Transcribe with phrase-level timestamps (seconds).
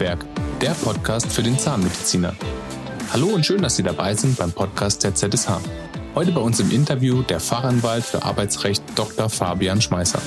[0.00, 0.24] Netzwerk,
[0.62, 2.34] der Podcast für den Zahnmediziner.
[3.12, 5.60] Hallo und schön, dass Sie dabei sind beim Podcast der ZSH.
[6.14, 9.28] Heute bei uns im Interview der Fachanwalt für Arbeitsrecht Dr.
[9.28, 10.18] Fabian Schmeißer.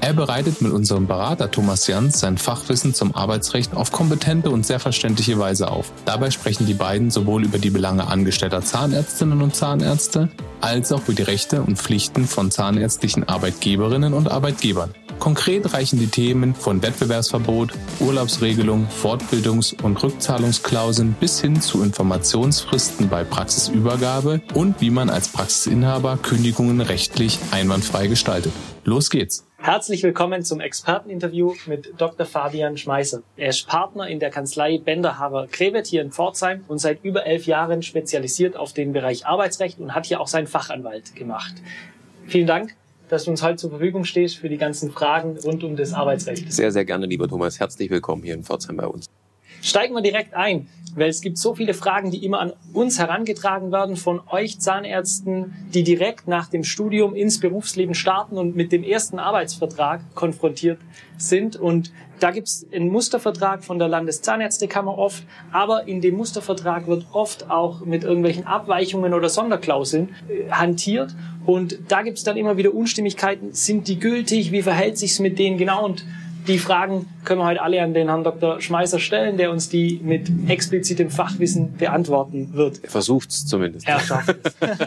[0.00, 4.80] Er bereitet mit unserem Berater Thomas Jans sein Fachwissen zum Arbeitsrecht auf kompetente und sehr
[4.80, 5.92] verständliche Weise auf.
[6.04, 10.28] Dabei sprechen die beiden sowohl über die Belange angestellter Zahnärztinnen und Zahnärzte
[10.60, 14.92] als auch über die Rechte und Pflichten von zahnärztlichen Arbeitgeberinnen und Arbeitgebern.
[15.18, 23.24] Konkret reichen die Themen von Wettbewerbsverbot, Urlaubsregelung, Fortbildungs- und Rückzahlungsklauseln bis hin zu Informationsfristen bei
[23.24, 28.52] Praxisübergabe und wie man als Praxisinhaber Kündigungen rechtlich einwandfrei gestaltet.
[28.84, 29.46] Los geht's!
[29.64, 32.26] Herzlich willkommen zum Experteninterview mit Dr.
[32.26, 33.22] Fabian Schmeißer.
[33.38, 37.46] Er ist Partner in der Kanzlei Benderhaber Krevet hier in Pforzheim und seit über elf
[37.46, 41.54] Jahren spezialisiert auf den Bereich Arbeitsrecht und hat hier auch seinen Fachanwalt gemacht.
[42.26, 42.76] Vielen Dank,
[43.08, 46.52] dass du uns heute zur Verfügung stehst für die ganzen Fragen rund um das Arbeitsrecht.
[46.52, 47.60] Sehr, sehr gerne, lieber Thomas.
[47.60, 49.06] Herzlich willkommen hier in Pforzheim bei uns.
[49.64, 53.72] Steigen wir direkt ein, weil es gibt so viele Fragen, die immer an uns herangetragen
[53.72, 58.84] werden von euch Zahnärzten, die direkt nach dem Studium ins Berufsleben starten und mit dem
[58.84, 60.78] ersten Arbeitsvertrag konfrontiert
[61.16, 61.56] sind.
[61.56, 67.06] Und da gibt es einen Mustervertrag von der Landeszahnärztekammer oft, aber in dem Mustervertrag wird
[67.12, 71.14] oft auch mit irgendwelchen Abweichungen oder Sonderklauseln äh, hantiert.
[71.46, 73.54] Und da gibt es dann immer wieder Unstimmigkeiten.
[73.54, 74.52] Sind die gültig?
[74.52, 75.86] Wie verhält sich's mit denen genau?
[75.86, 76.04] Und
[76.46, 78.60] die Fragen können wir heute alle an den Herrn Dr.
[78.60, 82.82] Schmeißer stellen, der uns die mit explizitem Fachwissen beantworten wird.
[82.82, 83.88] Er versucht es zumindest.
[83.88, 84.54] Er schafft es.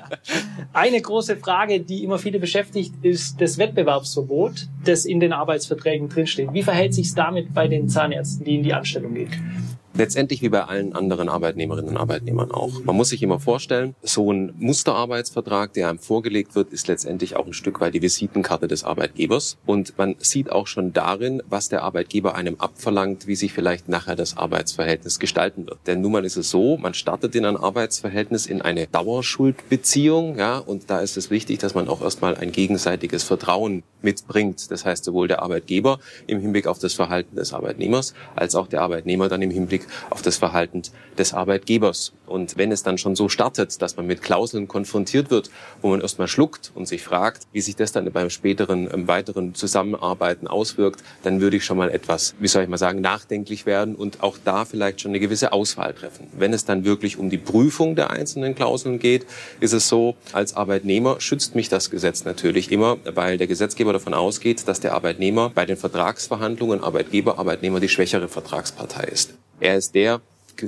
[0.74, 6.54] Eine große Frage, die immer viele beschäftigt, ist das Wettbewerbsverbot, das in den Arbeitsverträgen drinsteht.
[6.54, 9.67] Wie verhält sich es damit bei den Zahnärzten, die in die Anstellung gehen?
[9.98, 12.84] Letztendlich wie bei allen anderen Arbeitnehmerinnen und Arbeitnehmern auch.
[12.84, 17.48] Man muss sich immer vorstellen, so ein Musterarbeitsvertrag, der einem vorgelegt wird, ist letztendlich auch
[17.48, 19.58] ein Stück weit die Visitenkarte des Arbeitgebers.
[19.66, 24.16] Und man sieht auch schon darin, was der Arbeitgeber einem abverlangt, wie sich vielleicht nachher
[24.16, 25.80] das Arbeitsverhältnis gestalten wird.
[25.88, 30.60] Denn nun mal ist es so, man startet in ein Arbeitsverhältnis in eine Dauerschuldbeziehung, ja,
[30.60, 34.70] und da ist es wichtig, dass man auch erstmal ein gegenseitiges Vertrauen mitbringt.
[34.70, 38.82] Das heißt, sowohl der Arbeitgeber im Hinblick auf das Verhalten des Arbeitnehmers, als auch der
[38.82, 40.82] Arbeitnehmer dann im Hinblick auf das Verhalten
[41.18, 42.14] des Arbeitgebers.
[42.26, 45.50] Und wenn es dann schon so startet, dass man mit Klauseln konfrontiert wird,
[45.82, 49.56] wo man erstmal schluckt und sich fragt, wie sich das dann beim späteren, im weiteren
[49.56, 53.96] Zusammenarbeiten auswirkt, dann würde ich schon mal etwas, wie soll ich mal sagen, nachdenklich werden
[53.96, 56.28] und auch da vielleicht schon eine gewisse Auswahl treffen.
[56.38, 59.26] Wenn es dann wirklich um die Prüfung der einzelnen Klauseln geht,
[59.60, 64.14] ist es so, als Arbeitnehmer schützt mich das Gesetz natürlich immer, weil der Gesetzgeber davon
[64.14, 69.34] ausgeht, dass der Arbeitnehmer bei den Vertragsverhandlungen Arbeitgeber, Arbeitnehmer die schwächere Vertragspartei ist.
[69.60, 70.22] Er ist der,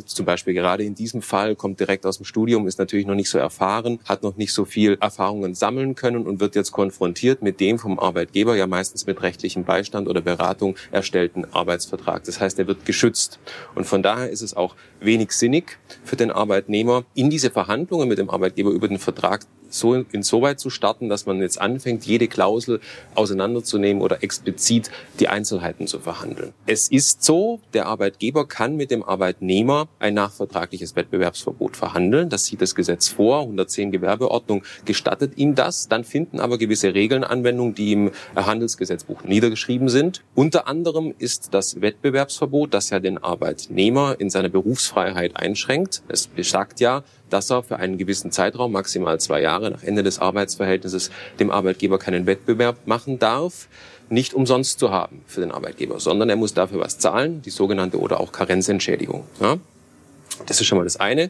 [0.06, 3.30] zum Beispiel gerade in diesem Fall, kommt direkt aus dem Studium, ist natürlich noch nicht
[3.30, 7.60] so erfahren, hat noch nicht so viel Erfahrungen sammeln können und wird jetzt konfrontiert mit
[7.60, 12.24] dem vom Arbeitgeber, ja meistens mit rechtlichem Beistand oder Beratung erstellten Arbeitsvertrag.
[12.24, 13.40] Das heißt, er wird geschützt.
[13.76, 18.18] Und von daher ist es auch wenig sinnig für den Arbeitnehmer, in diese Verhandlungen mit
[18.18, 22.80] dem Arbeitgeber über den Vertrag so insoweit zu starten, dass man jetzt anfängt, jede Klausel
[23.16, 26.53] auseinanderzunehmen oder explizit die Einzelheiten zu verhandeln.
[26.66, 32.30] Es ist so, der Arbeitgeber kann mit dem Arbeitnehmer ein nachvertragliches Wettbewerbsverbot verhandeln.
[32.30, 33.41] Das sieht das Gesetz vor.
[33.41, 35.88] 110 Gewerbeordnung gestattet ihm das.
[35.88, 40.22] Dann finden aber gewisse Regeln Anwendung, die im Handelsgesetzbuch niedergeschrieben sind.
[40.36, 46.03] Unter anderem ist das Wettbewerbsverbot, das ja den Arbeitnehmer in seiner Berufsfreiheit einschränkt.
[46.07, 50.20] Es besagt ja, dass er für einen gewissen Zeitraum, maximal zwei Jahre nach Ende des
[50.20, 53.68] Arbeitsverhältnisses, dem Arbeitgeber keinen Wettbewerb machen darf,
[54.10, 58.00] nicht umsonst zu haben für den Arbeitgeber, sondern er muss dafür was zahlen, die sogenannte
[58.00, 59.26] oder auch Karenzentschädigung.
[59.40, 59.58] Ja?
[60.46, 61.30] Das ist schon mal das eine.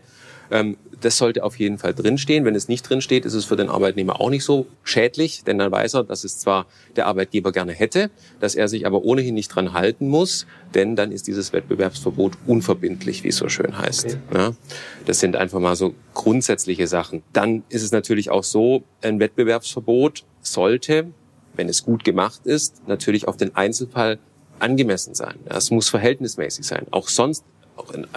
[0.52, 2.46] Ähm, das sollte auf jeden Fall drinstehen.
[2.46, 5.72] Wenn es nicht drinsteht, ist es für den Arbeitnehmer auch nicht so schädlich, denn dann
[5.72, 6.66] weiß er, dass es zwar
[6.96, 10.46] der Arbeitgeber gerne hätte, dass er sich aber ohnehin nicht dran halten muss,
[10.76, 14.18] denn dann ist dieses Wettbewerbsverbot unverbindlich, wie es so schön heißt.
[14.30, 14.52] Okay.
[15.06, 17.24] Das sind einfach mal so grundsätzliche Sachen.
[17.34, 21.08] Dann ist es natürlich auch so, ein Wettbewerbsverbot sollte,
[21.54, 24.20] wenn es gut gemacht ist, natürlich auf den Einzelfall
[24.60, 25.36] angemessen sein.
[25.46, 26.86] Es muss verhältnismäßig sein.
[26.92, 27.44] Auch sonst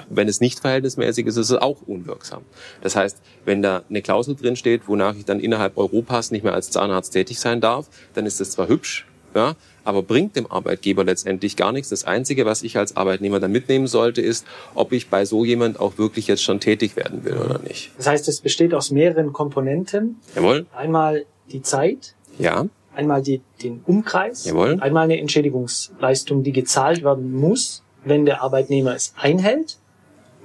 [0.08, 2.42] wenn es nicht verhältnismäßig ist, ist es auch unwirksam.
[2.82, 6.54] Das heißt, wenn da eine Klausel drin steht, wonach ich dann innerhalb Europas nicht mehr
[6.54, 9.54] als Zahnarzt tätig sein darf, dann ist das zwar hübsch, ja,
[9.84, 11.88] aber bringt dem Arbeitgeber letztendlich gar nichts.
[11.88, 15.80] Das Einzige, was ich als Arbeitnehmer dann mitnehmen sollte, ist, ob ich bei so jemand
[15.80, 17.90] auch wirklich jetzt schon tätig werden will oder nicht.
[17.96, 20.20] Das heißt, es besteht aus mehreren Komponenten.
[20.36, 20.66] Jawohl.
[20.74, 22.14] Einmal die Zeit.
[22.38, 22.66] Ja.
[22.94, 24.44] Einmal die, den Umkreis.
[24.44, 24.78] Jawohl.
[24.80, 29.78] Einmal eine Entschädigungsleistung, die gezahlt werden muss wenn der Arbeitnehmer es einhält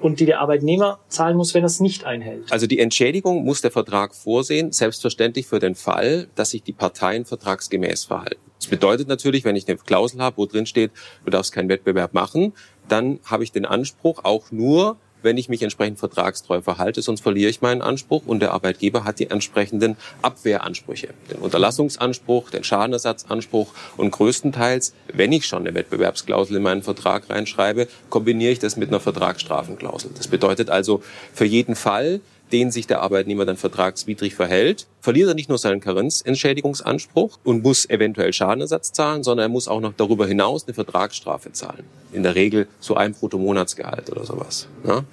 [0.01, 2.51] und die der Arbeitnehmer zahlen muss, wenn er es nicht einhält.
[2.51, 7.25] Also die Entschädigung muss der Vertrag vorsehen, selbstverständlich für den Fall, dass sich die Parteien
[7.25, 8.42] vertragsgemäß verhalten.
[8.59, 10.92] Das bedeutet natürlich, wenn ich eine Klausel habe, wo drin steht,
[11.25, 12.54] du darfst keinen Wettbewerb machen,
[12.88, 17.50] dann habe ich den Anspruch auch nur, wenn ich mich entsprechend vertragstreu verhalte, sonst verliere
[17.50, 24.12] ich meinen Anspruch und der Arbeitgeber hat die entsprechenden Abwehransprüche, den Unterlassungsanspruch, den Schadenersatzanspruch und
[24.12, 29.01] größtenteils, wenn ich schon eine Wettbewerbsklausel in meinen Vertrag reinschreibe, kombiniere ich das mit einer
[29.01, 30.12] Vertragsstrafenklausel.
[30.15, 31.03] Das bedeutet also
[31.33, 32.21] für jeden Fall,
[32.51, 37.89] den sich der Arbeitnehmer dann vertragswidrig verhält, verliert er nicht nur seinen Karenzentschädigungsanspruch und muss
[37.89, 41.83] eventuell Schadenersatz zahlen, sondern er muss auch noch darüber hinaus eine Vertragsstrafe zahlen.
[42.13, 44.67] In der Regel so ein Bruttomonatsgehalt oder sowas.
[44.85, 45.03] Ja?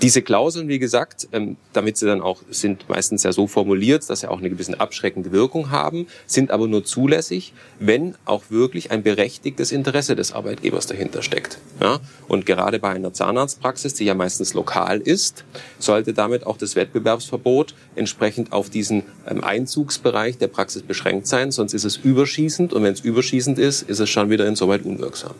[0.00, 4.20] Diese Klauseln, wie gesagt, ähm, damit sie dann auch sind meistens ja so formuliert, dass
[4.20, 9.02] sie auch eine gewisse abschreckende Wirkung haben, sind aber nur zulässig, wenn auch wirklich ein
[9.02, 11.58] berechtigtes Interesse des Arbeitgebers dahinter steckt.
[11.80, 11.98] Ja?
[12.28, 15.44] Und gerade bei einer Zahnarztpraxis, die ja meistens lokal ist,
[15.80, 21.74] sollte damit auch das Wettbewerbsverbot entsprechend auf diesen ähm, Einzugsbereich der Praxis beschränkt sein, sonst
[21.74, 25.34] ist es überschießend und wenn es überschießend ist, ist es schon wieder insoweit unwirksam.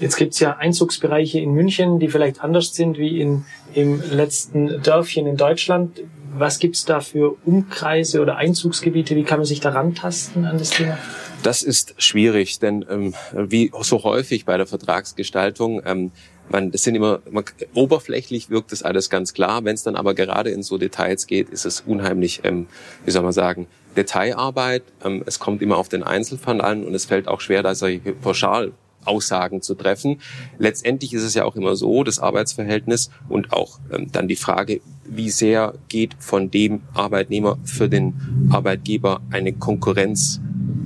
[0.00, 3.44] Jetzt gibt's ja Einzugsbereiche in München, die vielleicht anders sind wie in,
[3.74, 6.02] im letzten Dörfchen in Deutschland.
[6.36, 9.14] Was gibt's da für Umkreise oder Einzugsgebiete?
[9.14, 10.98] Wie kann man sich da rantasten an das Thema?
[11.44, 16.10] Das ist schwierig, denn ähm, wie so häufig bei der Vertragsgestaltung, ähm,
[16.48, 17.44] man, das sind immer, man,
[17.74, 19.64] oberflächlich wirkt das alles ganz klar.
[19.64, 22.66] Wenn es dann aber gerade in so Details geht, ist es unheimlich, ähm,
[23.04, 23.66] wie soll man sagen,
[23.96, 24.82] Detailarbeit.
[25.04, 28.12] Ähm, es kommt immer auf den Einzelfall an und es fällt auch schwer, da solche
[28.12, 28.72] pauschal
[29.04, 30.20] Aussagen zu treffen.
[30.58, 34.80] Letztendlich ist es ja auch immer so, das Arbeitsverhältnis und auch ähm, dann die Frage,
[35.06, 40.40] wie sehr geht von dem Arbeitnehmer für den Arbeitgeber eine Konkurrenz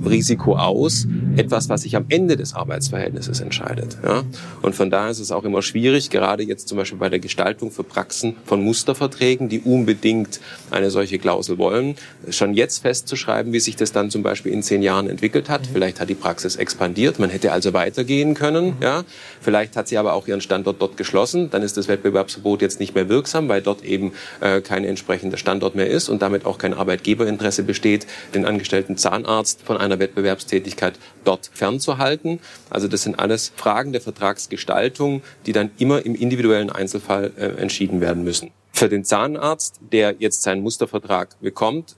[0.05, 3.97] Risiko aus, etwas, was sich am Ende des Arbeitsverhältnisses entscheidet.
[4.03, 4.23] Ja?
[4.61, 7.71] Und von daher ist es auch immer schwierig, gerade jetzt zum Beispiel bei der Gestaltung
[7.71, 10.39] für Praxen von Musterverträgen, die unbedingt
[10.71, 11.95] eine solche Klausel wollen,
[12.29, 15.67] schon jetzt festzuschreiben, wie sich das dann zum Beispiel in zehn Jahren entwickelt hat.
[15.71, 18.73] Vielleicht hat die Praxis expandiert, man hätte also weitergehen können.
[18.81, 19.03] Ja?
[19.41, 22.95] Vielleicht hat sie aber auch ihren Standort dort geschlossen, dann ist das Wettbewerbsverbot jetzt nicht
[22.95, 26.73] mehr wirksam, weil dort eben äh, kein entsprechender Standort mehr ist und damit auch kein
[26.73, 32.39] Arbeitgeberinteresse besteht, den angestellten Zahnarzt von einer Wettbewerbstätigkeit dort fernzuhalten.
[32.69, 38.01] Also das sind alles Fragen der Vertragsgestaltung, die dann immer im individuellen Einzelfall äh, entschieden
[38.01, 38.51] werden müssen.
[38.71, 41.95] Für den Zahnarzt, der jetzt seinen Mustervertrag bekommt,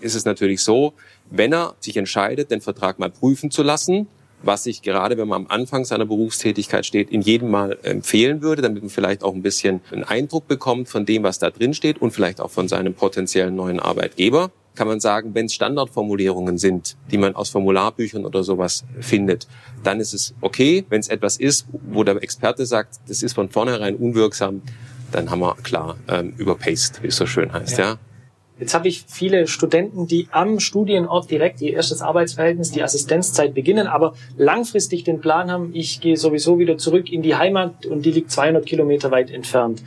[0.00, 0.94] ist es natürlich so,
[1.30, 4.08] wenn er sich entscheidet, den Vertrag mal prüfen zu lassen,
[4.42, 8.62] was ich gerade, wenn man am Anfang seiner Berufstätigkeit steht, in jedem Mal empfehlen würde,
[8.62, 12.00] damit man vielleicht auch ein bisschen einen Eindruck bekommt von dem, was da drin steht
[12.00, 16.96] und vielleicht auch von seinem potenziellen neuen Arbeitgeber kann man sagen, wenn es Standardformulierungen sind,
[17.10, 19.48] die man aus Formularbüchern oder sowas findet,
[19.82, 20.84] dann ist es okay.
[20.88, 24.62] Wenn es etwas ist, wo der Experte sagt, das ist von vornherein unwirksam,
[25.12, 27.84] dann haben wir klar ähm, überpaced, wie es so schön heißt, ja.
[27.84, 27.98] ja.
[28.58, 33.86] Jetzt habe ich viele Studenten, die am Studienort direkt ihr erstes Arbeitsverhältnis, die Assistenzzeit beginnen,
[33.86, 38.12] aber langfristig den Plan haben, ich gehe sowieso wieder zurück in die Heimat und die
[38.12, 39.82] liegt 200 Kilometer weit entfernt.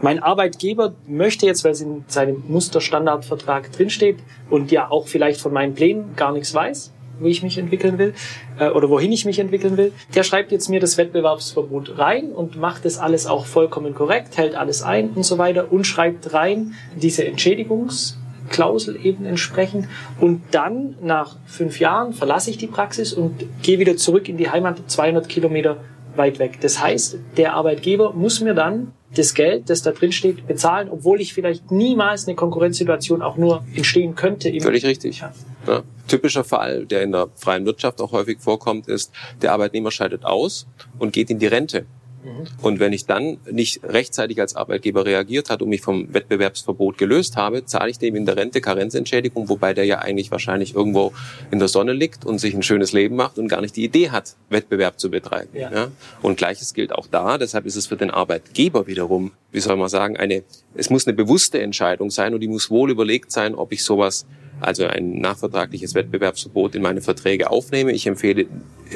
[0.00, 4.16] Mein Arbeitgeber möchte jetzt, weil es in seinem Musterstandardvertrag drinsteht
[4.48, 8.14] und ja auch vielleicht von meinen Plänen gar nichts weiß, wo ich mich entwickeln will
[8.58, 9.92] äh, oder wohin ich mich entwickeln will.
[10.14, 14.54] Der schreibt jetzt mir das Wettbewerbsverbot rein und macht das alles auch vollkommen korrekt, hält
[14.54, 19.88] alles ein und so weiter und schreibt rein diese Entschädigungsklausel eben entsprechend.
[20.20, 24.50] Und dann nach fünf Jahren verlasse ich die Praxis und gehe wieder zurück in die
[24.50, 25.78] Heimat 200 Kilometer
[26.16, 26.58] weit weg.
[26.60, 31.20] Das heißt, der Arbeitgeber muss mir dann das Geld, das da drin steht, bezahlen, obwohl
[31.20, 34.52] ich vielleicht niemals eine Konkurrenzsituation auch nur entstehen könnte.
[34.60, 35.20] Völlig richtig.
[35.20, 35.32] Ja.
[35.66, 35.82] Ja.
[36.06, 40.66] Typischer Fall, der in der freien Wirtschaft auch häufig vorkommt, ist, der Arbeitnehmer scheidet aus
[40.98, 41.86] und geht in die Rente.
[42.24, 42.46] Mhm.
[42.62, 47.36] Und wenn ich dann nicht rechtzeitig als Arbeitgeber reagiert hat und mich vom Wettbewerbsverbot gelöst
[47.36, 51.12] habe, zahle ich dem in der Rente Karenzentschädigung, wobei der ja eigentlich wahrscheinlich irgendwo
[51.50, 54.10] in der Sonne liegt und sich ein schönes Leben macht und gar nicht die Idee
[54.10, 55.50] hat, Wettbewerb zu betreiben.
[55.52, 55.70] Ja.
[55.70, 55.88] ja?
[56.22, 57.38] Und gleiches gilt auch da.
[57.38, 60.42] Deshalb ist es für den Arbeitgeber wiederum, wie soll man sagen, eine,
[60.74, 64.26] es muss eine bewusste Entscheidung sein und die muss wohl überlegt sein, ob ich sowas
[64.60, 67.92] also ein nachvertragliches Wettbewerbsverbot in meine Verträge aufnehme.
[67.92, 68.46] Ich empfehle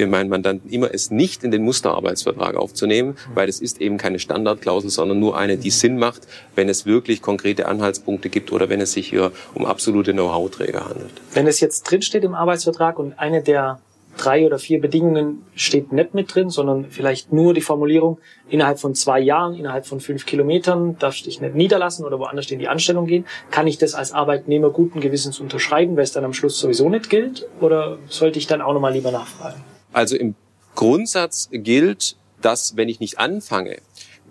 [0.07, 4.89] meinen Mandanten immer, es nicht in den Musterarbeitsvertrag aufzunehmen, weil es ist eben keine Standardklausel,
[4.89, 8.93] sondern nur eine, die Sinn macht, wenn es wirklich konkrete Anhaltspunkte gibt oder wenn es
[8.93, 11.11] sich hier um absolute Know-how-Träger handelt.
[11.33, 13.79] Wenn es jetzt drinsteht im Arbeitsvertrag und eine der
[14.17, 18.95] drei oder vier Bedingungen steht nicht mit drin, sondern vielleicht nur die Formulierung, innerhalb von
[18.95, 22.67] zwei Jahren, innerhalb von fünf Kilometern darfst du dich nicht niederlassen oder woanders in die
[22.67, 23.25] Anstellung gehen.
[23.51, 27.09] Kann ich das als Arbeitnehmer guten Gewissens unterschreiben, weil es dann am Schluss sowieso nicht
[27.09, 27.47] gilt?
[27.61, 29.63] Oder sollte ich dann auch nochmal lieber nachfragen?
[29.93, 30.35] Also im
[30.75, 33.77] Grundsatz gilt, dass wenn ich nicht anfange,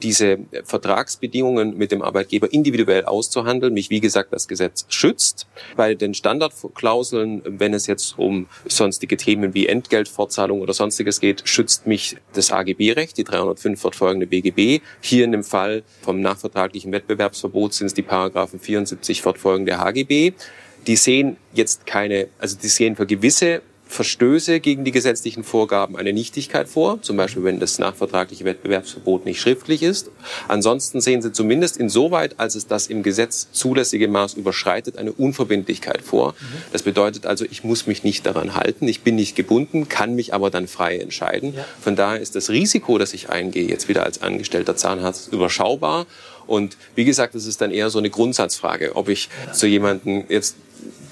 [0.02, 5.46] diese Vertragsbedingungen mit dem Arbeitgeber individuell auszuhandeln, mich wie gesagt das Gesetz schützt.
[5.76, 11.86] Bei den Standardklauseln, wenn es jetzt um sonstige Themen wie Entgeltfortzahlung oder sonstiges geht, schützt
[11.86, 14.82] mich das AGB-Recht, die 305 fortfolgende BGB.
[15.00, 20.32] Hier in dem Fall vom nachvertraglichen Wettbewerbsverbot sind es die Paragraphen 74 fortfolgende HGB.
[20.86, 26.12] Die sehen jetzt keine, also die sehen für gewisse Verstöße gegen die gesetzlichen Vorgaben eine
[26.12, 30.10] Nichtigkeit vor, zum Beispiel wenn das nachvertragliche Wettbewerbsverbot nicht schriftlich ist.
[30.46, 36.02] Ansonsten sehen Sie zumindest insoweit, als es das im Gesetz zulässige Maß überschreitet, eine Unverbindlichkeit
[36.02, 36.34] vor.
[36.70, 40.34] Das bedeutet also, ich muss mich nicht daran halten, ich bin nicht gebunden, kann mich
[40.34, 41.54] aber dann frei entscheiden.
[41.80, 46.06] Von daher ist das Risiko, das ich eingehe, jetzt wieder als angestellter Zahnarzt überschaubar.
[46.46, 50.56] Und wie gesagt, es ist dann eher so eine Grundsatzfrage, ob ich zu jemandem jetzt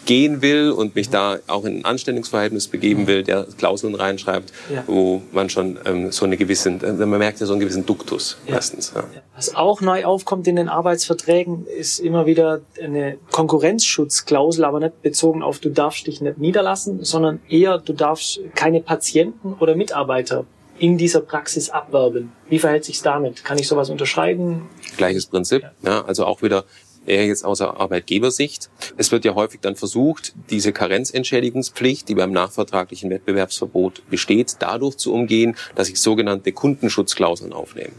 [0.06, 4.84] gehen will und mich da auch in ein Anstellungsverhältnis begeben will, der Klauseln reinschreibt, ja.
[4.86, 8.38] wo man schon ähm, so eine gewisse, äh, man merkt ja so einen gewissen Duktus
[8.46, 8.54] ja.
[8.54, 8.92] meistens.
[8.94, 9.04] Ja.
[9.34, 15.42] Was auch neu aufkommt in den Arbeitsverträgen, ist immer wieder eine Konkurrenzschutzklausel, aber nicht bezogen
[15.42, 20.46] auf du darfst dich nicht niederlassen, sondern eher du darfst keine Patienten oder Mitarbeiter
[20.78, 22.32] in dieser Praxis abwerben.
[22.48, 23.44] Wie verhält sich damit?
[23.44, 24.68] Kann ich sowas unterschreiben?
[24.96, 25.64] Gleiches Prinzip.
[25.82, 26.64] Ja, also auch wieder
[27.08, 28.70] eher jetzt aus der Arbeitgebersicht.
[28.96, 35.12] Es wird ja häufig dann versucht, diese Karenzentschädigungspflicht, die beim nachvertraglichen Wettbewerbsverbot besteht, dadurch zu
[35.12, 37.92] umgehen, dass ich sogenannte Kundenschutzklauseln aufnehme.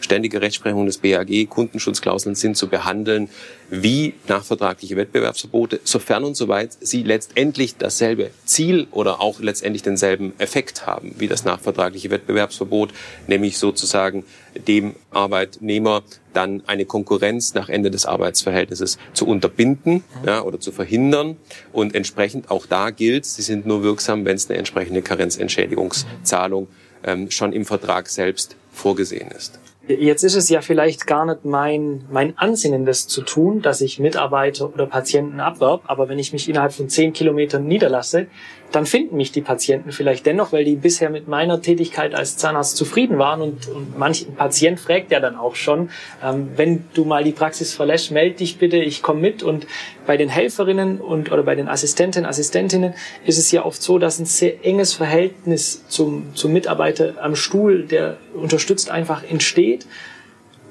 [0.00, 3.28] Ständige Rechtsprechung des BAG, Kundenschutzklauseln sind zu behandeln
[3.70, 10.86] wie nachvertragliche Wettbewerbsverbote, sofern und soweit sie letztendlich dasselbe Ziel oder auch letztendlich denselben Effekt
[10.86, 12.92] haben wie das nachvertragliche Wettbewerbsverbot,
[13.28, 14.24] nämlich sozusagen
[14.66, 21.36] dem Arbeitnehmer dann eine Konkurrenz nach Ende des Arbeitsverhältnisses zu unterbinden ja, oder zu verhindern.
[21.72, 26.68] Und entsprechend auch da gilt, sie sind nur wirksam, wenn es eine entsprechende Karenzentschädigungszahlung
[27.04, 29.58] ähm, schon im Vertrag selbst vorgesehen ist.
[29.98, 33.98] Jetzt ist es ja vielleicht gar nicht mein, mein Ansinnen, das zu tun, dass ich
[33.98, 38.28] Mitarbeiter oder Patienten abwerbe, aber wenn ich mich innerhalb von zehn Kilometern niederlasse,
[38.72, 42.76] dann finden mich die Patienten vielleicht dennoch, weil die bisher mit meiner Tätigkeit als Zahnarzt
[42.76, 43.42] zufrieden waren.
[43.42, 45.90] Und, und manch ein Patient fragt ja dann auch schon,
[46.22, 49.42] ähm, wenn du mal die Praxis verlässt, melde dich bitte, ich komme mit.
[49.42, 49.66] Und
[50.10, 54.18] bei den Helferinnen und oder bei den Assistentinnen, Assistentinnen ist es ja oft so, dass
[54.18, 59.86] ein sehr enges Verhältnis zum, zum Mitarbeiter am Stuhl, der unterstützt, einfach entsteht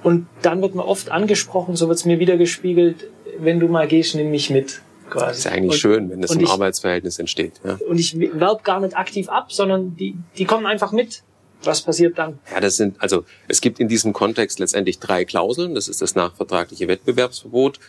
[0.03, 3.88] und dann wird man oft angesprochen, so wird es mir wieder gespiegelt, wenn du mal
[3.88, 4.81] gehst, nimm mich mit.
[5.10, 5.25] Quasi.
[5.27, 7.62] Das ist ja eigentlich und, schön, wenn das ein ich, Arbeitsverhältnis entsteht.
[7.63, 7.79] Ja.
[7.88, 11.24] Und ich werbe gar nicht aktiv ab, sondern die, die kommen einfach mit.
[11.63, 12.39] Was passiert dann?
[12.53, 15.75] Ja, das sind, also es gibt in diesem Kontext letztendlich drei Klauseln.
[15.75, 17.79] Das ist das nachvertragliche Wettbewerbsverbot,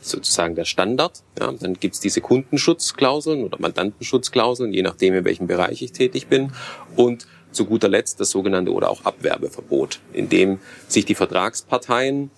[0.00, 1.22] sozusagen der Standard.
[1.38, 6.52] Ja, dann gibt's diese Kundenschutzklauseln oder Mandantenschutzklauseln, je nachdem, in welchem Bereich ich tätig bin.
[6.96, 12.30] Und zu guter Letzt das sogenannte oder auch Abwerbeverbot, in dem sich die Vertragsparteien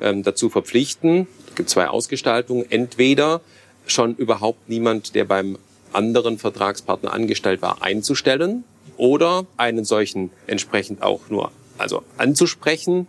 [0.00, 3.40] ähm, dazu verpflichten, es gibt zwei Ausgestaltungen, entweder
[3.86, 5.58] schon überhaupt niemand, der beim
[5.92, 8.64] anderen Vertragspartner angestellt war, einzustellen
[8.96, 13.06] oder einen solchen entsprechend auch nur also anzusprechen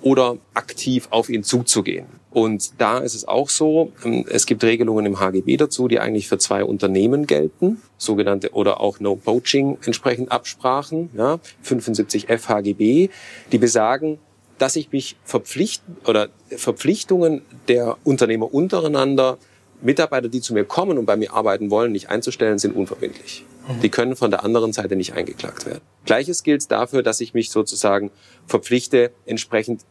[0.00, 2.06] oder aktiv auf ihn zuzugehen.
[2.34, 6.28] Und da ist es auch so, ähm, es gibt Regelungen im HGB dazu, die eigentlich
[6.28, 13.08] für zwei Unternehmen gelten, sogenannte oder auch No-Poaching entsprechend Absprachen, ja, 75 FHGB,
[13.52, 14.18] die besagen,
[14.58, 19.38] dass ich mich verpflichten oder Verpflichtungen der Unternehmer untereinander
[19.80, 23.44] Mitarbeiter, die zu mir kommen und bei mir arbeiten wollen, nicht einzustellen, sind unverbindlich.
[23.82, 25.80] Die können von der anderen Seite nicht eingeklagt werden.
[26.04, 28.10] Gleiches gilt dafür, dass ich mich sozusagen
[28.46, 29.82] verpflichte, entsprechend,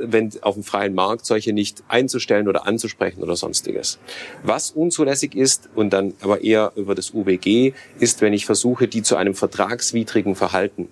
[0.00, 3.98] wenn auf dem freien Markt solche nicht einzustellen oder anzusprechen oder sonstiges.
[4.42, 9.02] Was unzulässig ist und dann aber eher über das UWG ist, wenn ich versuche, die
[9.02, 10.88] zu einem vertragswidrigen Verhalten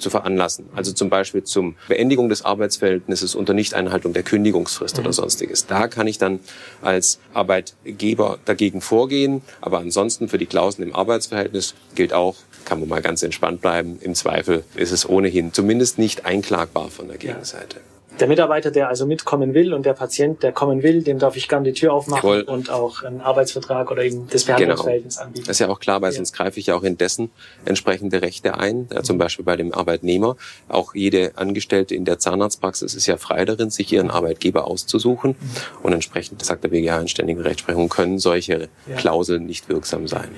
[0.00, 0.66] zu veranlassen.
[0.74, 5.04] Also zum Beispiel zum Beendigung des Arbeitsverhältnisses unter Nichteinhaltung der Kündigungsfrist mhm.
[5.04, 5.66] oder sonstiges.
[5.66, 6.40] Da kann ich dann
[6.82, 9.42] als Arbeitgeber dagegen vorgehen.
[9.60, 13.98] Aber ansonsten für die Klauseln im Arbeitsverhältnis gilt auch, kann man mal ganz entspannt bleiben.
[14.00, 17.76] Im Zweifel ist es ohnehin zumindest nicht einklagbar von der Gegenseite.
[17.76, 21.36] Ja der Mitarbeiter, der also mitkommen will und der Patient, der kommen will, dem darf
[21.36, 22.42] ich gern die Tür aufmachen Jawohl.
[22.42, 25.26] und auch einen Arbeitsvertrag oder eben das Behandlungsverhältnis genau.
[25.26, 25.46] anbieten.
[25.46, 26.16] Das ist ja auch klar, weil ja.
[26.16, 27.30] sonst greife ich auch in dessen
[27.64, 30.36] entsprechende Rechte ein, ja, zum Beispiel bei dem Arbeitnehmer.
[30.68, 35.46] Auch jede Angestellte in der Zahnarztpraxis ist ja frei darin, sich ihren Arbeitgeber auszusuchen mhm.
[35.82, 38.96] und entsprechend, sagt der BGH in ständigen Rechtsprechung, können solche ja.
[38.96, 40.28] Klauseln nicht wirksam sein.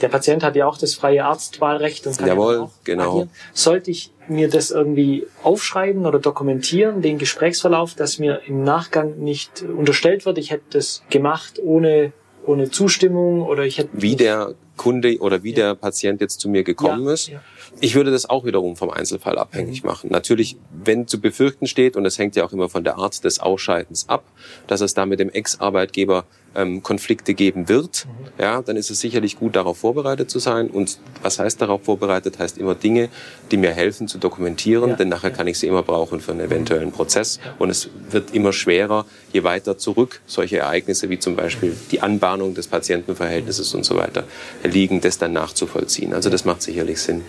[0.00, 3.10] Der Patient hat ja auch das freie Arztwahlrecht und kann Jawohl, ja auch genau.
[3.10, 3.30] Agieren.
[3.52, 9.62] Sollte ich mir das irgendwie aufschreiben oder dokumentieren, den Gesprächsverlauf, dass mir im Nachgang nicht
[9.62, 12.12] unterstellt wird, ich hätte das gemacht ohne,
[12.44, 13.90] ohne Zustimmung oder ich hätte...
[13.92, 15.56] Wie der Kunde oder wie ja.
[15.56, 17.28] der Patient jetzt zu mir gekommen ja, ist.
[17.28, 17.42] Ja.
[17.80, 19.88] Ich würde das auch wiederum vom Einzelfall abhängig mhm.
[19.88, 20.10] machen.
[20.10, 23.40] Natürlich, wenn zu befürchten steht, und das hängt ja auch immer von der Art des
[23.40, 24.24] Ausscheidens ab,
[24.66, 26.24] dass es da mit dem Ex-Arbeitgeber
[26.56, 28.42] ähm, Konflikte geben wird, mhm.
[28.42, 30.68] ja, dann ist es sicherlich gut, darauf vorbereitet zu sein.
[30.68, 32.38] Und was heißt darauf vorbereitet?
[32.38, 33.08] Heißt immer Dinge,
[33.50, 34.96] die mir helfen zu dokumentieren, ja.
[34.96, 37.38] denn nachher kann ich sie immer brauchen für einen eventuellen Prozess.
[37.58, 42.54] Und es wird immer schwerer, je weiter zurück solche Ereignisse wie zum Beispiel die Anbahnung
[42.54, 44.24] des Patientenverhältnisses und so weiter
[44.64, 46.14] liegen, das dann nachzuvollziehen.
[46.14, 47.22] Also das macht sicherlich Sinn.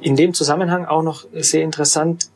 [0.00, 2.28] In dem Zusammenhang auch noch sehr interessant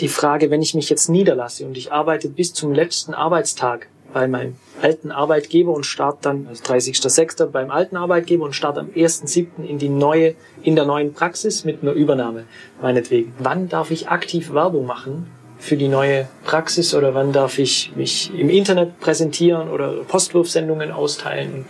[0.00, 4.26] die Frage, wenn ich mich jetzt niederlasse und ich arbeite bis zum letzten Arbeitstag bei
[4.26, 7.46] meinem alten Arbeitgeber und starte dann, also 30.06.
[7.46, 9.64] beim alten Arbeitgeber und starte am 1.07.
[9.66, 12.44] in die neue, in der neuen Praxis mit einer Übernahme,
[12.80, 13.32] meinetwegen.
[13.38, 15.26] Wann darf ich aktiv Werbung machen
[15.58, 21.52] für die neue Praxis oder wann darf ich mich im Internet präsentieren oder Postwurfsendungen austeilen
[21.54, 21.66] und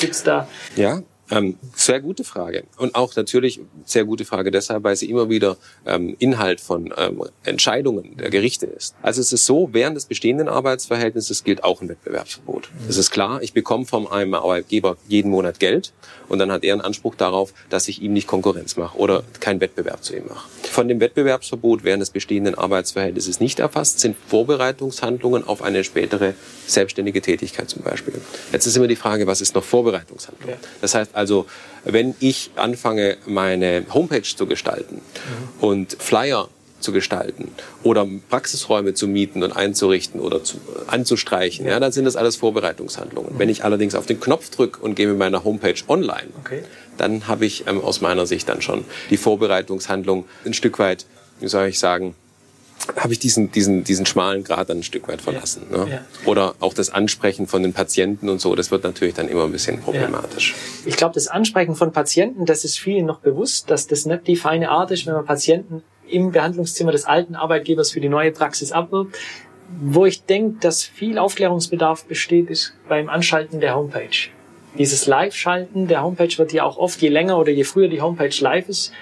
[0.00, 0.46] gibt's da?
[0.76, 1.00] Ja,
[1.30, 2.64] ähm, sehr gute Frage.
[2.76, 7.22] Und auch natürlich sehr gute Frage deshalb, weil sie immer wieder ähm, Inhalt von ähm,
[7.44, 8.94] Entscheidungen der Gerichte ist.
[9.02, 12.70] Also es ist so, während des bestehenden Arbeitsverhältnisses gilt auch ein Wettbewerbsverbot.
[12.86, 15.92] Das ist klar, ich bekomme von einem Arbeitgeber jeden Monat Geld
[16.28, 19.60] und dann hat er einen Anspruch darauf, dass ich ihm nicht Konkurrenz mache oder keinen
[19.60, 20.48] Wettbewerb zu ihm mache.
[20.62, 26.34] Von dem Wettbewerbsverbot während des bestehenden Arbeitsverhältnisses nicht erfasst sind Vorbereitungshandlungen auf eine spätere
[26.66, 28.14] selbstständige Tätigkeit zum Beispiel.
[28.52, 30.54] Jetzt ist immer die Frage, was ist noch Vorbereitungshandlung?
[30.80, 31.46] Das heißt also,
[31.84, 35.64] wenn ich anfange, meine Homepage zu gestalten mhm.
[35.64, 36.48] und Flyer
[36.80, 37.48] zu gestalten
[37.82, 41.80] oder Praxisräume zu mieten und einzurichten oder zu, anzustreichen, ja.
[41.80, 43.34] dann sind das alles Vorbereitungshandlungen.
[43.34, 43.38] Mhm.
[43.38, 46.62] Wenn ich allerdings auf den Knopf drücke und gehe mit meiner Homepage online, okay.
[46.98, 51.06] dann habe ich ähm, aus meiner Sicht dann schon die Vorbereitungshandlung ein Stück weit,
[51.40, 52.14] wie soll ich sagen,
[52.96, 55.66] habe ich diesen, diesen, diesen schmalen Grad dann ein Stück weit verlassen.
[55.70, 55.90] Ja, ne?
[55.90, 56.00] ja.
[56.26, 59.52] Oder auch das Ansprechen von den Patienten und so, das wird natürlich dann immer ein
[59.52, 60.52] bisschen problematisch.
[60.52, 60.88] Ja.
[60.88, 64.36] Ich glaube, das Ansprechen von Patienten, das ist vielen noch bewusst, dass das nicht die
[64.36, 68.72] feine Art ist, wenn man Patienten im Behandlungszimmer des alten Arbeitgebers für die neue Praxis
[68.72, 69.16] abwirbt.
[69.80, 74.28] Wo ich denke, dass viel Aufklärungsbedarf besteht, ist beim Anschalten der Homepage.
[74.78, 78.34] Dieses Live-Schalten der Homepage wird ja auch oft, je länger oder je früher die Homepage
[78.40, 78.92] live ist,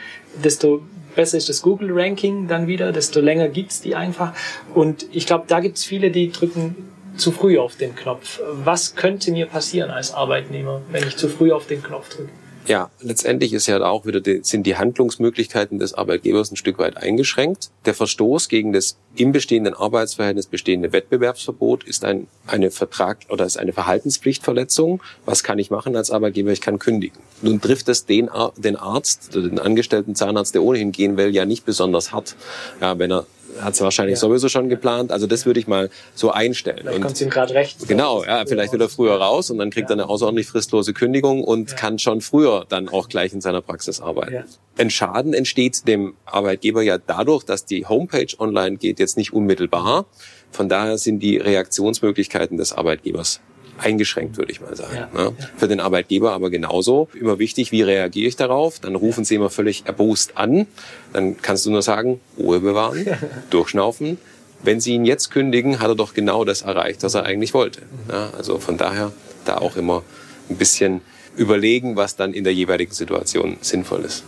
[0.43, 0.83] desto
[1.15, 4.33] besser ist das Google-Ranking dann wieder, desto länger gibt's die einfach.
[4.75, 6.77] Und ich glaube, da gibt's viele, die drücken
[7.17, 8.41] zu früh auf den Knopf.
[8.65, 12.31] Was könnte mir passieren als Arbeitnehmer, wenn ich zu früh auf den Knopf drücke?
[12.67, 16.97] Ja, letztendlich ist ja auch wieder die, sind die Handlungsmöglichkeiten des Arbeitgebers ein Stück weit
[16.97, 17.71] eingeschränkt.
[17.87, 23.59] Der Verstoß gegen das im bestehenden Arbeitsverhältnis bestehende Wettbewerbsverbot ist ein eine Vertrag oder ist
[23.59, 25.03] eine Verhaltenspflichtverletzung.
[25.27, 26.53] Was kann ich machen als Arbeitgeber?
[26.53, 27.19] Ich kann kündigen.
[27.41, 31.65] Nun trifft es den, den Arzt, den angestellten Zahnarzt, der ohnehin gehen will, ja nicht
[31.65, 32.37] besonders hart.
[32.81, 33.27] Ja, wenn er
[33.61, 34.21] hat es wahrscheinlich ja.
[34.21, 35.13] sowieso schon geplant.
[35.13, 36.81] Also das würde ich mal so einstellen.
[36.83, 37.89] Vielleicht kommt ihm gerade recht.
[37.89, 39.97] Genau, ja, vielleicht wird er früher raus und dann kriegt ja.
[39.97, 41.77] er eine außerordentlich fristlose Kündigung und ja.
[41.77, 44.45] kann schon früher dann auch gleich in seiner Praxis arbeiten.
[44.79, 50.07] Ein Schaden entsteht dem Arbeitgeber ja dadurch, dass die Homepage online geht, jetzt nicht unmittelbar.
[50.51, 53.41] Von daher sind die Reaktionsmöglichkeiten des Arbeitgebers
[53.83, 54.95] eingeschränkt, würde ich mal sagen.
[54.95, 55.35] Ja, ne?
[55.39, 55.47] ja.
[55.57, 57.09] Für den Arbeitgeber aber genauso.
[57.19, 58.79] Immer wichtig, wie reagiere ich darauf?
[58.81, 60.67] Dann rufen sie immer völlig erbost an.
[61.13, 63.07] Dann kannst du nur sagen, Ruhe bewahren,
[63.51, 64.19] durchschnaufen.
[64.63, 67.83] Wenn sie ihn jetzt kündigen, hat er doch genau das erreicht, was er eigentlich wollte.
[68.09, 69.13] Ja, also von daher
[69.45, 70.03] da auch immer
[70.49, 71.01] ein bisschen
[71.37, 74.25] überlegen, was dann in der jeweiligen Situation sinnvoll ist.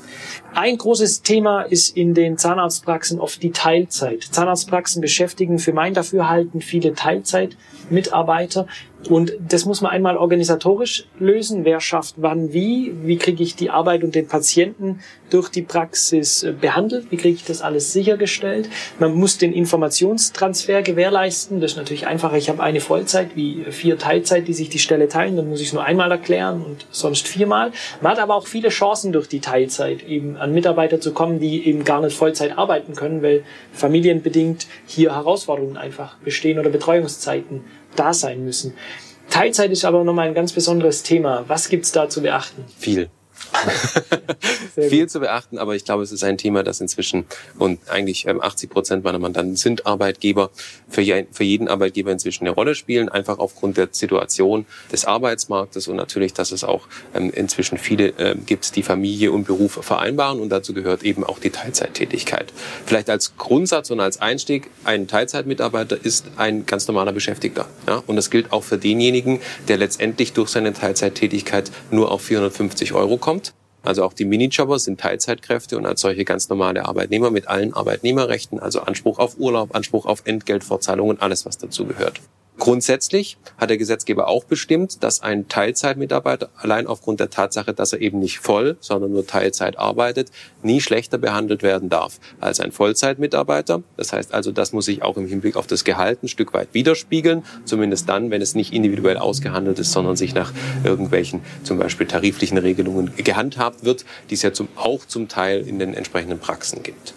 [0.55, 4.23] Ein großes Thema ist in den Zahnarztpraxen oft die Teilzeit.
[4.23, 8.67] Zahnarztpraxen beschäftigen für mein Dafürhalten viele Teilzeitmitarbeiter.
[9.09, 11.64] Und das muss man einmal organisatorisch lösen.
[11.64, 12.93] Wer schafft wann wie?
[13.03, 17.11] Wie kriege ich die Arbeit und den Patienten durch die Praxis äh, behandelt?
[17.11, 18.69] Wie kriege ich das alles sichergestellt?
[18.99, 21.61] Man muss den Informationstransfer gewährleisten.
[21.61, 22.37] Das ist natürlich einfacher.
[22.37, 25.37] Ich habe eine Vollzeit wie vier Teilzeit, die sich die Stelle teilen.
[25.37, 27.73] Dann muss ich es nur einmal erklären und sonst viermal.
[28.01, 31.67] Man hat aber auch viele Chancen durch die Teilzeit, eben an Mitarbeiter zu kommen, die
[31.67, 37.62] eben gar nicht Vollzeit arbeiten können, weil familienbedingt hier Herausforderungen einfach bestehen oder Betreuungszeiten
[37.97, 38.75] da sein müssen.
[39.31, 41.45] Teilzeit ist aber nochmal ein ganz besonderes Thema.
[41.49, 42.65] Was gibt's da zu beachten?
[42.79, 43.11] Viel.
[44.75, 47.25] viel zu beachten, aber ich glaube, es ist ein Thema, das inzwischen
[47.59, 50.51] und eigentlich 80 ähm, Prozent meiner Mandanten sind Arbeitgeber,
[50.89, 56.33] für, jeden Arbeitgeber inzwischen eine Rolle spielen, einfach aufgrund der Situation des Arbeitsmarktes und natürlich,
[56.33, 60.75] dass es auch ähm, inzwischen viele ähm, gibt, die Familie und Beruf vereinbaren und dazu
[60.75, 62.53] gehört eben auch die Teilzeittätigkeit.
[62.87, 67.69] Vielleicht als Grundsatz und als Einstieg, ein Teilzeitmitarbeiter ist ein ganz normaler Beschäftigter.
[67.87, 68.03] Ja?
[68.07, 73.17] Und das gilt auch für denjenigen, der letztendlich durch seine Teilzeittätigkeit nur auf 450 Euro
[73.17, 73.34] kommt.
[73.83, 78.59] Also auch die Minijobber sind Teilzeitkräfte und als solche ganz normale Arbeitnehmer mit allen Arbeitnehmerrechten,
[78.59, 82.20] also Anspruch auf Urlaub, Anspruch auf Entgeltfortzahlung und alles, was dazu gehört.
[82.57, 88.01] Grundsätzlich hat der Gesetzgeber auch bestimmt, dass ein Teilzeitmitarbeiter allein aufgrund der Tatsache, dass er
[88.01, 90.31] eben nicht voll, sondern nur Teilzeit arbeitet,
[90.62, 93.83] nie schlechter behandelt werden darf als ein Vollzeitmitarbeiter.
[93.97, 96.69] Das heißt also, das muss sich auch im Hinblick auf das Gehalt ein Stück weit
[96.73, 100.53] widerspiegeln, zumindest dann, wenn es nicht individuell ausgehandelt ist, sondern sich nach
[100.85, 105.81] irgendwelchen zum Beispiel tariflichen Regelungen gehandhabt wird, die es ja zum, auch zum Teil in
[105.81, 107.14] den entsprechenden Praxen gibt.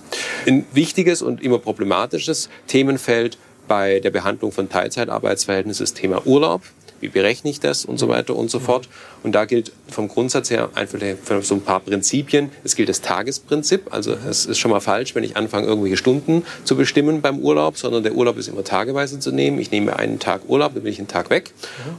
[0.47, 6.61] Ein wichtiges und immer problematisches Themenfeld bei der Behandlung von Teilzeitarbeitsverhältnissen ist Thema Urlaub.
[6.99, 8.89] Wie berechne ich das und so weiter und so fort.
[9.21, 10.99] Und da gilt vom Grundsatz her einfach
[11.43, 12.49] so ein paar Prinzipien.
[12.63, 13.93] Es gilt das Tagesprinzip.
[13.93, 17.77] Also es ist schon mal falsch, wenn ich anfange, irgendwelche Stunden zu bestimmen beim Urlaub,
[17.77, 19.59] sondern der Urlaub ist immer tageweise zu nehmen.
[19.59, 21.51] Ich nehme einen Tag Urlaub, dann bin ich einen Tag weg.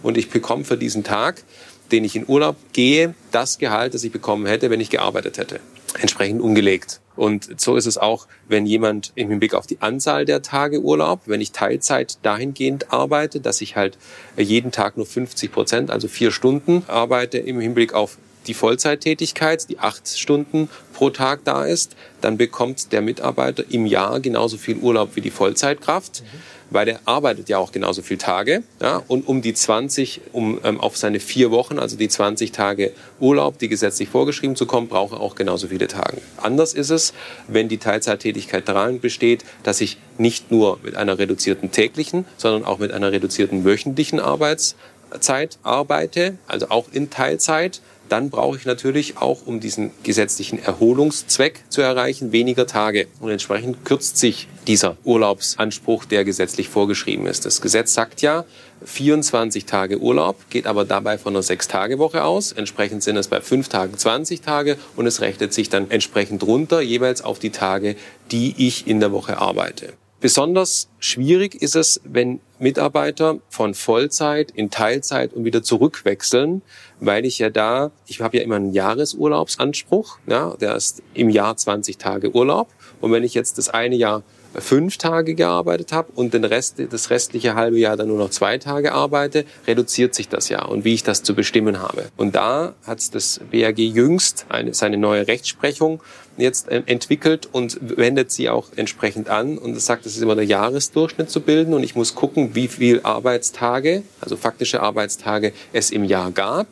[0.02, 1.44] Und ich bekomme für diesen Tag,
[1.92, 5.61] den ich in Urlaub gehe, das Gehalt, das ich bekommen hätte, wenn ich gearbeitet hätte.
[6.00, 7.00] Entsprechend umgelegt.
[7.18, 11.22] Und so ist es auch, wenn jemand im Hinblick auf die Anzahl der Tage Urlaub,
[11.26, 13.98] wenn ich Teilzeit dahingehend arbeite, dass ich halt
[14.37, 19.79] jeden Tag nur 50 Prozent, also vier Stunden arbeite im Hinblick auf die Vollzeittätigkeit, die
[19.79, 25.16] acht Stunden pro Tag da ist, dann bekommt der Mitarbeiter im Jahr genauso viel Urlaub
[25.16, 26.22] wie die Vollzeitkraft.
[26.22, 28.62] Mhm weil der arbeitet ja auch genauso viele Tage.
[28.81, 32.92] Ja, und um die 20, um ähm, auf seine vier Wochen, also die 20 Tage
[33.20, 36.20] Urlaub, die gesetzlich vorgeschrieben zu kommen, braucht er auch genauso viele Tage.
[36.37, 37.14] Anders ist es,
[37.46, 42.79] wenn die Teilzeittätigkeit daran besteht, dass ich nicht nur mit einer reduzierten täglichen, sondern auch
[42.79, 49.47] mit einer reduzierten wöchentlichen Arbeitszeit arbeite, also auch in Teilzeit dann brauche ich natürlich auch,
[49.47, 53.07] um diesen gesetzlichen Erholungszweck zu erreichen, weniger Tage.
[53.21, 57.47] Und entsprechend kürzt sich dieser Urlaubsanspruch, der gesetzlich vorgeschrieben ist.
[57.47, 58.44] Das Gesetz sagt ja,
[58.85, 62.53] 24 Tage Urlaub, geht aber dabei von einer 6-Tage-Woche aus.
[62.53, 66.81] Entsprechend sind es bei 5 Tagen 20 Tage und es rechnet sich dann entsprechend runter,
[66.81, 67.97] jeweils auf die Tage,
[68.31, 69.94] die ich in der Woche arbeite.
[70.20, 76.62] Besonders schwierig ist es, wenn Mitarbeiter von Vollzeit in Teilzeit und wieder zurückwechseln,
[76.98, 81.57] weil ich ja da, ich habe ja immer einen Jahresurlaubsanspruch, ja, der ist im Jahr
[81.57, 82.68] 20 Tage Urlaub.
[83.00, 84.24] Und wenn ich jetzt das eine Jahr
[84.61, 88.59] fünf Tage gearbeitet habe und den Rest, das restliche halbe Jahr dann nur noch zwei
[88.59, 92.07] Tage arbeite, reduziert sich das ja und wie ich das zu bestimmen habe.
[92.16, 96.03] Und da hat das BAG jüngst eine, seine neue Rechtsprechung
[96.37, 100.37] jetzt äh, entwickelt und wendet sie auch entsprechend an und es sagt, es ist immer
[100.37, 105.90] der Jahresdurchschnitt zu bilden und ich muss gucken, wie viel Arbeitstage, also faktische Arbeitstage es
[105.90, 106.66] im Jahr gab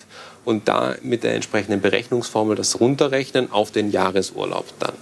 [0.45, 4.95] und da mit der entsprechenden Berechnungsformel das runterrechnen auf den Jahresurlaub dann.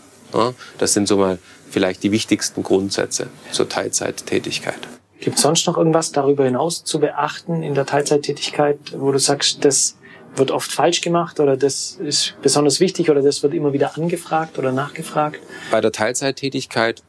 [0.78, 1.38] Das sind so mal
[1.74, 4.78] vielleicht die wichtigsten Grundsätze zur Teilzeittätigkeit.
[5.18, 9.64] Gibt es sonst noch irgendwas darüber hinaus zu beachten in der Teilzeittätigkeit, wo du sagst,
[9.64, 9.96] das
[10.36, 14.56] wird oft falsch gemacht oder das ist besonders wichtig oder das wird immer wieder angefragt
[14.56, 15.40] oder nachgefragt?
[15.72, 17.02] Bei der Teilzeittätigkeit,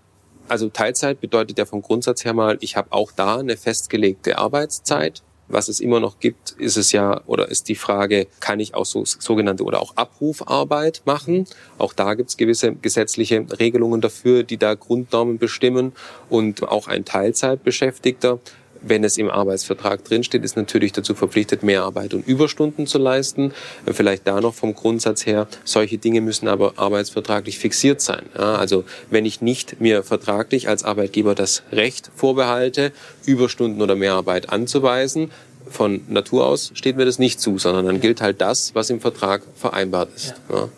[0.47, 5.21] also Teilzeit bedeutet ja vom Grundsatz her mal, ich habe auch da eine festgelegte Arbeitszeit.
[5.47, 8.85] Was es immer noch gibt, ist es ja, oder ist die Frage, kann ich auch
[8.85, 11.45] so sogenannte oder auch Abrufarbeit machen?
[11.77, 15.93] Auch da gibt es gewisse gesetzliche Regelungen dafür, die da Grundnormen bestimmen.
[16.29, 18.39] Und auch ein Teilzeitbeschäftigter
[18.87, 23.53] wenn es im Arbeitsvertrag drinsteht, ist natürlich dazu verpflichtet, mehr Arbeit und Überstunden zu leisten.
[23.85, 28.23] Vielleicht da noch vom Grundsatz her, solche Dinge müssen aber arbeitsvertraglich fixiert sein.
[28.37, 32.91] Ja, also wenn ich nicht mir vertraglich als Arbeitgeber das Recht vorbehalte,
[33.25, 35.31] Überstunden oder Mehrarbeit anzuweisen,
[35.67, 39.01] von Natur aus steht mir das nicht zu, sondern dann gilt halt das, was im
[39.01, 40.35] Vertrag vereinbart ist.
[40.49, 40.55] Ja.
[40.55, 40.69] Ja.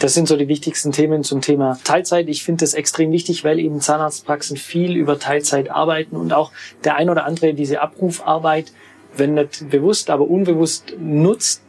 [0.00, 2.28] Das sind so die wichtigsten Themen zum Thema Teilzeit.
[2.28, 6.52] Ich finde das extrem wichtig, weil eben Zahnarztpraxen viel über Teilzeit arbeiten und auch
[6.84, 8.72] der ein oder andere diese Abrufarbeit,
[9.16, 11.62] wenn nicht bewusst, aber unbewusst nutzt.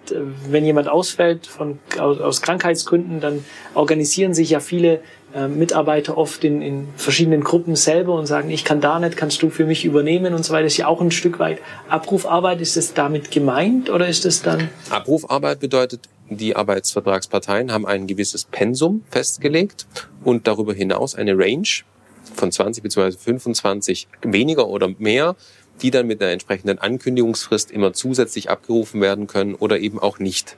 [0.50, 5.02] Wenn jemand ausfällt von, aus, Krankheitsgründen, dann organisieren sich ja viele
[5.34, 9.42] äh, Mitarbeiter oft in, in verschiedenen Gruppen selber und sagen, ich kann da nicht, kannst
[9.42, 10.64] du für mich übernehmen und so weiter.
[10.64, 12.60] Das ist ja auch ein Stück weit Abrufarbeit.
[12.62, 14.70] Ist das damit gemeint oder ist das dann?
[14.90, 19.88] Abrufarbeit bedeutet die Arbeitsvertragsparteien haben ein gewisses Pensum festgelegt
[20.24, 21.68] und darüber hinaus eine Range
[22.36, 23.12] von 20 bzw.
[23.18, 25.36] 25 weniger oder mehr,
[25.82, 30.56] die dann mit einer entsprechenden Ankündigungsfrist immer zusätzlich abgerufen werden können oder eben auch nicht.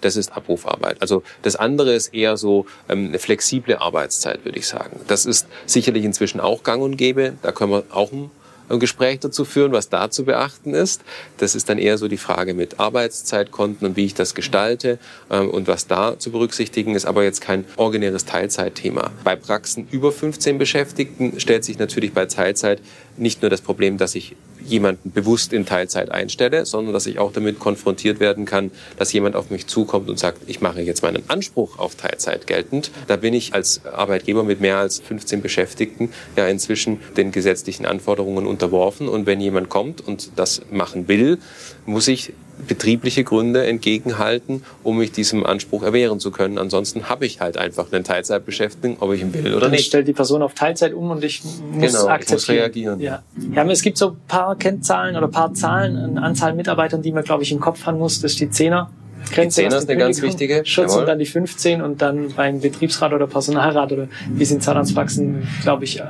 [0.00, 1.00] Das ist Abrufarbeit.
[1.00, 5.00] Also das andere ist eher so ähm, eine flexible Arbeitszeit, würde ich sagen.
[5.08, 7.34] Das ist sicherlich inzwischen auch gang und gäbe.
[7.42, 8.30] Da können wir auch ein
[8.68, 11.02] ein Gespräch dazu führen, was da zu beachten ist.
[11.38, 14.98] Das ist dann eher so die Frage mit Arbeitszeitkonten und wie ich das gestalte
[15.30, 19.10] ähm, und was da zu berücksichtigen ist, aber jetzt kein originäres Teilzeitthema.
[19.24, 22.80] Bei Praxen über 15 Beschäftigten stellt sich natürlich bei Teilzeit
[23.16, 27.32] nicht nur das Problem, dass ich jemanden bewusst in Teilzeit einstelle, sondern dass ich auch
[27.32, 31.22] damit konfrontiert werden kann, dass jemand auf mich zukommt und sagt, ich mache jetzt meinen
[31.28, 32.90] Anspruch auf Teilzeit geltend.
[33.06, 38.46] Da bin ich als Arbeitgeber mit mehr als 15 Beschäftigten ja inzwischen den gesetzlichen Anforderungen
[38.46, 39.08] unterworfen.
[39.08, 41.38] Und wenn jemand kommt und das machen will,
[41.86, 42.32] muss ich
[42.68, 46.58] betriebliche Gründe entgegenhalten, um mich diesem Anspruch erwehren zu können.
[46.58, 49.86] Ansonsten habe ich halt einfach eine Teilzeitbeschäftigung, ob ich ihn will oder Dann nicht.
[49.86, 51.60] stellt die Person auf Teilzeit um und ich muss
[51.92, 52.36] Genau, ich akzeptieren.
[52.36, 53.00] muss reagieren.
[53.00, 53.22] Ja.
[53.54, 57.10] ja, es gibt so ein paar Kennzahlen oder ein paar Zahlen, eine Anzahl Mitarbeitern, die
[57.10, 58.20] man, glaube ich, im Kopf haben muss.
[58.20, 58.90] Das ist die Zehner.
[59.32, 61.00] Grenze, Die Zehner was ist den eine ganz wichtige, Schutz jawohl.
[61.00, 65.46] und dann die 15 und dann beim Betriebsrat oder Personalrat oder wie es in Zahnarztpraxen,
[65.62, 66.04] glaube ich, äh,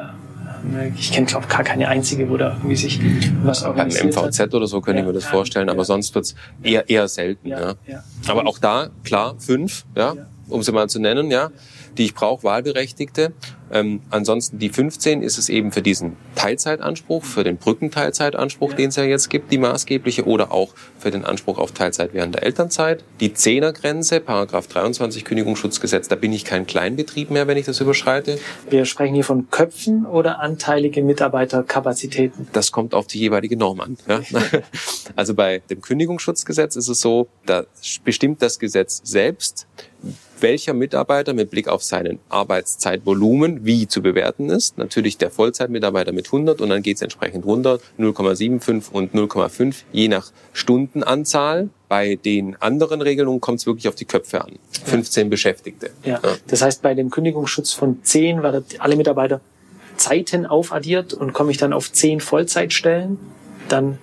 [0.96, 3.00] ich kenne glaube gar keine einzige, wo da irgendwie sich
[3.42, 4.24] was Beim organisiert hat.
[4.26, 5.08] MVZ oder so könnte ich Ja.
[5.08, 7.48] mir das vorstellen, aber sonst wird's eher, eher selten.
[7.48, 7.74] Ja.
[8.28, 10.26] Aber auch da, klar, fünf, ja, Ja.
[10.48, 11.50] um sie mal zu nennen, ja,
[11.98, 13.32] die ich brauche, Wahlberechtigte.
[13.72, 18.76] Ähm, ansonsten die 15 ist es eben für diesen Teilzeitanspruch, für den Brückenteilzeitanspruch, Ja.
[18.76, 22.34] den es ja jetzt gibt, die maßgebliche, oder auch für den Anspruch auf Teilzeit während
[22.34, 23.02] der Elternzeit.
[23.20, 28.38] Die Zehnergrenze, Paragraph 23 Kündigungsschutzgesetz, da bin ich kein Kleinbetrieb mehr, wenn ich das überschreite.
[28.68, 32.48] Wir sprechen hier von Köpfen oder anteilige Mitarbeiterkapazitäten.
[32.52, 33.96] Das kommt auf die jeweilige Norm an.
[34.08, 34.20] Ja?
[35.16, 37.64] Also bei dem Kündigungsschutzgesetz ist es so, da
[38.04, 39.66] bestimmt das Gesetz selbst,
[40.42, 44.78] welcher Mitarbeiter mit Blick auf seinen Arbeitszeitvolumen wie zu bewerten ist.
[44.78, 50.08] Natürlich der Vollzeitmitarbeiter mit 100 und dann geht es entsprechend runter 0,75 und 0,5 je
[50.08, 51.68] nach Stundenanzahl.
[51.88, 54.52] Bei den anderen Regelungen kommt es wirklich auf die Köpfe an.
[54.84, 55.90] 15 Beschäftigte.
[56.04, 56.20] Ja.
[56.46, 59.40] Das heißt, bei dem Kündigungsschutz von 10 werden alle Mitarbeiter
[59.96, 63.18] Zeiten aufaddiert und komme ich dann auf 10 Vollzeitstellen,
[63.68, 63.98] dann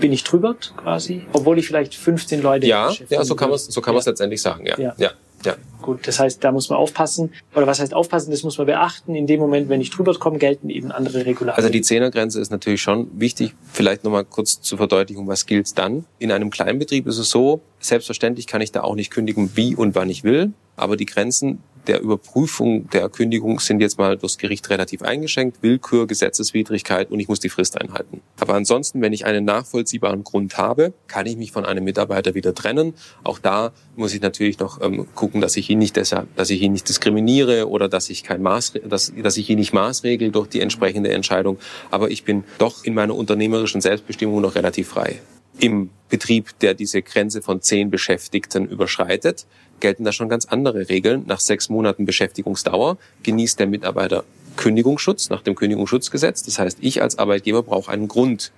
[0.00, 3.66] bin ich drüber quasi, obwohl ich vielleicht 15 Leute Ja, ja, so kann man es
[3.66, 4.10] so kann man's Ja.
[4.12, 4.66] letztendlich sagen.
[4.66, 4.94] Ja, Ja.
[4.96, 5.10] ja,
[5.44, 5.56] ja.
[5.80, 7.32] Gut, das heißt, da muss man aufpassen.
[7.54, 8.30] Oder was heißt aufpassen?
[8.30, 9.14] Das muss man beachten.
[9.14, 11.56] In dem Moment, wenn ich drüber komme, gelten eben andere Regularien.
[11.56, 13.54] Also die Zehnergrenze ist natürlich schon wichtig.
[13.72, 16.04] Vielleicht nochmal kurz zur Verdeutlichung, was gilt dann?
[16.18, 19.94] In einem Kleinbetrieb ist es so, selbstverständlich kann ich da auch nicht kündigen, wie und
[19.94, 20.52] wann ich will.
[20.76, 25.62] Aber die Grenzen der Überprüfung der Kündigung sind jetzt mal durchs Gericht relativ eingeschränkt.
[25.62, 28.20] Willkür, Gesetzeswidrigkeit und ich muss die Frist einhalten.
[28.38, 32.54] Aber ansonsten, wenn ich einen nachvollziehbaren Grund habe, kann ich mich von einem Mitarbeiter wieder
[32.54, 32.94] trennen.
[33.24, 36.60] Auch da muss ich natürlich noch ähm, gucken, dass ich ihn nicht deshalb, dass ich
[36.60, 40.48] ihn nicht diskriminiere oder dass ich kein Maß, dass, dass ich ihn nicht maßregel durch
[40.48, 41.58] die entsprechende Entscheidung.
[41.90, 45.20] Aber ich bin doch in meiner unternehmerischen Selbstbestimmung noch relativ frei.
[45.60, 49.46] Im Betrieb, der diese Grenze von zehn Beschäftigten überschreitet,
[49.80, 51.24] gelten da schon ganz andere Regeln.
[51.26, 54.24] Nach sechs Monaten Beschäftigungsdauer genießt der Mitarbeiter
[54.56, 56.42] Kündigungsschutz nach dem Kündigungsschutzgesetz.
[56.42, 58.52] Das heißt, ich als Arbeitgeber brauche einen Grund.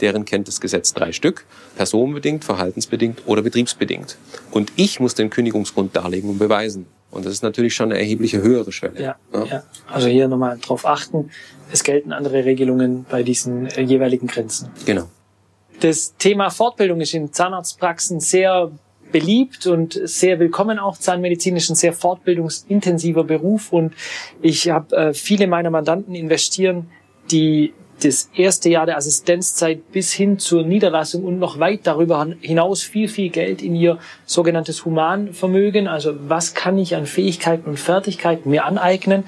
[0.00, 1.46] Deren kennt das Gesetz drei Stück.
[1.76, 4.18] Personenbedingt, verhaltensbedingt oder betriebsbedingt.
[4.50, 6.86] Und ich muss den Kündigungsgrund darlegen und beweisen.
[7.10, 9.00] Und das ist natürlich schon eine erhebliche höhere Schwelle.
[9.00, 9.62] ja, ja.
[9.86, 11.30] Also hier nochmal drauf achten.
[11.70, 14.70] Es gelten andere Regelungen bei diesen äh, jeweiligen Grenzen.
[14.84, 15.08] Genau.
[15.80, 18.70] Das Thema Fortbildung ist in Zahnarztpraxen sehr
[19.12, 20.98] beliebt und sehr willkommen auch.
[20.98, 23.94] Zahnmedizin ist ein sehr fortbildungsintensiver Beruf und
[24.42, 26.90] ich habe äh, viele meiner Mandanten investieren,
[27.30, 32.82] die das erste Jahr der Assistenzzeit bis hin zur Niederlassung und noch weit darüber hinaus
[32.82, 38.50] viel, viel Geld in ihr sogenanntes Humanvermögen, also was kann ich an Fähigkeiten und Fertigkeiten
[38.50, 39.24] mir aneignen,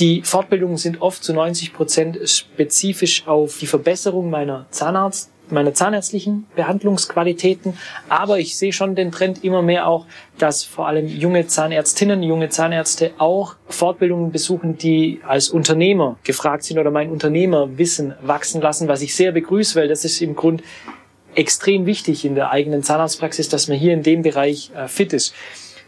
[0.00, 6.46] die Fortbildungen sind oft zu 90 Prozent spezifisch auf die Verbesserung meiner Zahnarzt, meiner zahnärztlichen
[6.56, 7.76] Behandlungsqualitäten.
[8.08, 10.06] Aber ich sehe schon den Trend immer mehr auch,
[10.38, 16.78] dass vor allem junge Zahnärztinnen, junge Zahnärzte auch Fortbildungen besuchen, die als Unternehmer gefragt sind
[16.78, 20.62] oder mein Unternehmerwissen wachsen lassen, was ich sehr begrüße, weil das ist im Grund
[21.34, 25.34] extrem wichtig in der eigenen Zahnarztpraxis, dass man hier in dem Bereich äh, fit ist.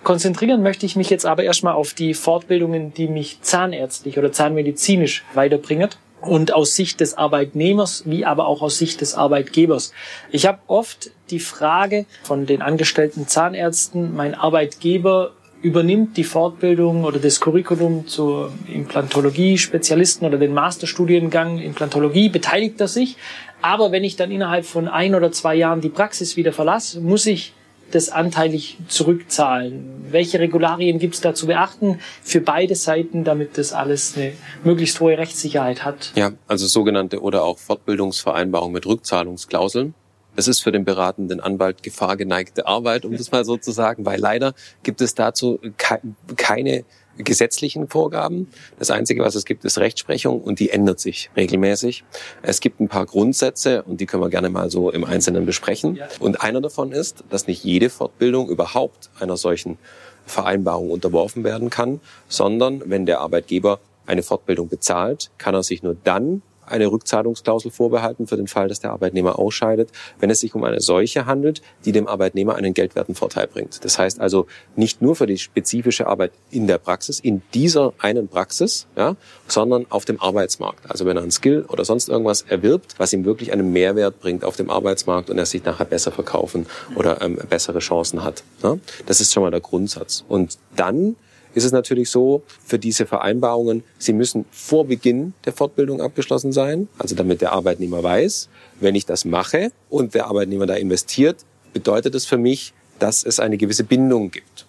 [0.03, 5.25] Konzentrieren möchte ich mich jetzt aber erstmal auf die Fortbildungen, die mich zahnärztlich oder zahnmedizinisch
[5.35, 5.91] weiterbringen
[6.27, 9.93] und aus Sicht des Arbeitnehmers wie aber auch aus Sicht des Arbeitgebers.
[10.31, 17.19] Ich habe oft die Frage von den angestellten Zahnärzten, mein Arbeitgeber übernimmt die Fortbildung oder
[17.19, 23.17] das Curriculum zur Implantologie-Spezialisten oder den Masterstudiengang Implantologie, beteiligt er sich.
[23.63, 27.27] Aber wenn ich dann innerhalb von ein oder zwei Jahren die Praxis wieder verlasse, muss
[27.27, 27.53] ich
[27.91, 30.07] das anteilig zurückzahlen?
[30.11, 34.33] Welche Regularien gibt es da zu beachten für beide Seiten, damit das alles eine
[34.65, 36.13] möglichst hohe Rechtssicherheit hat?
[36.15, 39.95] Ja, also sogenannte oder auch Fortbildungsvereinbarung mit Rückzahlungsklauseln.
[40.37, 44.21] Es ist für den beratenden Anwalt gefahrgeneigte Arbeit, um das mal so zu sagen, weil
[44.21, 46.01] leider gibt es dazu ke
[46.37, 46.85] keine
[47.19, 48.49] gesetzlichen Vorgaben.
[48.79, 52.05] Das Einzige, was es gibt, ist Rechtsprechung und die ändert sich regelmäßig.
[52.43, 55.99] Es gibt ein paar Grundsätze und die können wir gerne mal so im Einzelnen besprechen.
[56.21, 59.79] Und einer davon ist, dass nicht jede Fortbildung überhaupt einer solchen
[60.27, 65.97] Vereinbarung unterworfen werden kann, sondern wenn der Arbeitgeber eine Fortbildung bezahlt, kann er sich nur
[66.05, 70.65] dann eine Rückzahlungsklausel vorbehalten für den Fall, dass der Arbeitnehmer ausscheidet, wenn es sich um
[70.65, 73.85] eine Seuche handelt, die dem Arbeitnehmer einen geldwerten Vorteil bringt.
[73.85, 78.29] Das heißt also nicht nur für die spezifische Arbeit in der Praxis, in dieser einen
[78.29, 79.17] Praxis, ja,
[79.49, 80.91] sondern auf dem Arbeitsmarkt.
[80.91, 84.45] Also wenn er ein Skill oder sonst irgendwas erwirbt, was ihm wirklich einen Mehrwert bringt
[84.45, 88.43] auf dem Arbeitsmarkt und er sich nachher besser verkaufen oder ähm, bessere Chancen hat.
[88.63, 88.79] Ja.
[89.07, 90.25] Das ist schon mal der Grundsatz.
[90.29, 91.17] Und dann
[91.57, 96.87] ist es natürlich so, für diese Vereinbarungen, sie müssen vor Beginn der Fortbildung abgeschlossen sein,
[96.99, 101.39] also damit der Arbeitnehmer weiß, wenn ich das mache und der Arbeitnehmer da investiert,
[101.73, 104.67] bedeutet es für mich, dass es eine gewisse Bindung gibt.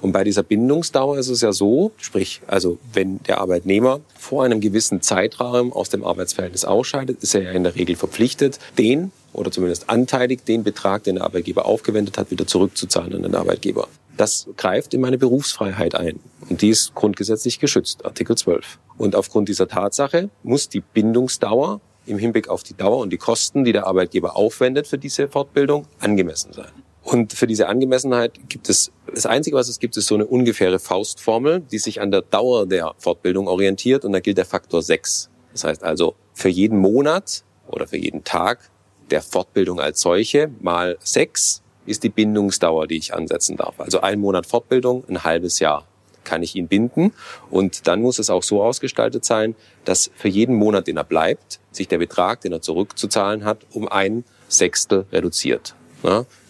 [0.00, 4.60] Und bei dieser Bindungsdauer ist es ja so, sprich, also wenn der Arbeitnehmer vor einem
[4.60, 9.52] gewissen Zeitraum aus dem Arbeitsverhältnis ausscheidet, ist er ja in der Regel verpflichtet, den oder
[9.52, 13.86] zumindest anteilig den Betrag, den der Arbeitgeber aufgewendet hat, wieder zurückzuzahlen an den Arbeitgeber.
[14.16, 16.20] Das greift in meine Berufsfreiheit ein.
[16.48, 18.78] Und die ist grundgesetzlich geschützt, Artikel 12.
[18.96, 23.64] Und aufgrund dieser Tatsache muss die Bindungsdauer im Hinblick auf die Dauer und die Kosten,
[23.64, 26.70] die der Arbeitgeber aufwendet für diese Fortbildung, angemessen sein.
[27.02, 30.78] Und für diese Angemessenheit gibt es, das Einzige, was es gibt, ist so eine ungefähre
[30.78, 35.28] Faustformel, die sich an der Dauer der Fortbildung orientiert und da gilt der Faktor 6.
[35.52, 38.70] Das heißt also, für jeden Monat oder für jeden Tag
[39.10, 43.78] der Fortbildung als solche mal 6 ist die Bindungsdauer, die ich ansetzen darf.
[43.78, 45.86] Also ein Monat Fortbildung, ein halbes Jahr
[46.24, 47.12] kann ich ihn binden.
[47.50, 51.60] Und dann muss es auch so ausgestaltet sein, dass für jeden Monat, den er bleibt,
[51.70, 55.74] sich der Betrag, den er zurückzuzahlen hat, um ein Sechstel reduziert.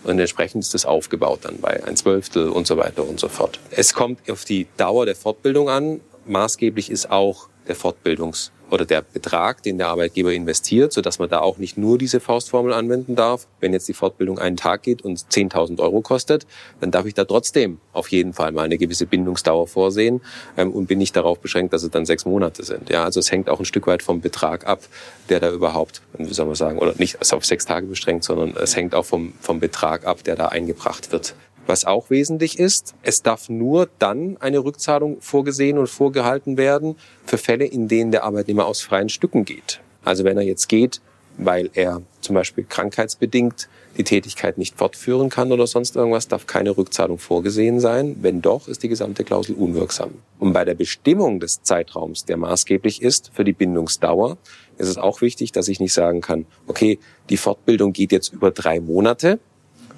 [0.05, 3.59] Und entsprechend ist das aufgebaut dann bei ein Zwölftel und so weiter und so fort.
[3.71, 6.01] Es kommt auf die Dauer der Fortbildung an.
[6.27, 11.31] Maßgeblich ist auch der Fortbildungs- oder der Betrag, den der Arbeitgeber investiert, so dass man
[11.31, 13.47] da auch nicht nur diese Faustformel anwenden darf.
[13.61, 16.47] Wenn jetzt die Fortbildung einen Tag geht und 10.000 Euro kostet,
[16.81, 20.21] dann darf ich da trotzdem auf jeden Fall mal eine gewisse Bindungsdauer vorsehen
[20.57, 22.91] ähm, und bin nicht darauf beschränkt, dass es dann sechs Monate sind.
[22.91, 24.81] Ja, also es hängt auch ein Stück weit vom Betrag ab,
[25.29, 28.75] der da überhaupt, wie soll man sagen, oder nicht auf sechs Tage beschränkt, sondern es
[28.75, 31.35] hängt auch vom, vom Betrag ab, der da eingebracht wird.
[31.67, 37.39] Was auch wesentlich ist, es darf nur dann eine Rückzahlung vorgesehen und vorgehalten werden für
[37.39, 39.81] Fälle, in denen der Arbeitnehmer aus freien Stücken geht.
[40.05, 41.01] Also wenn er jetzt geht,
[41.39, 46.77] weil er zum Beispiel krankheitsbedingt die Tätigkeit nicht fortführen kann oder sonst irgendwas, darf keine
[46.77, 48.17] Rückzahlung vorgesehen sein.
[48.21, 50.11] Wenn doch, ist die gesamte Klausel unwirksam.
[50.39, 54.37] Und bei der Bestimmung des Zeitraums, der maßgeblich ist für die Bindungsdauer,
[54.79, 56.99] ist es auch wichtig, dass ich nicht sagen kann, okay,
[57.31, 59.39] die Fortbildung geht jetzt über drei Monate,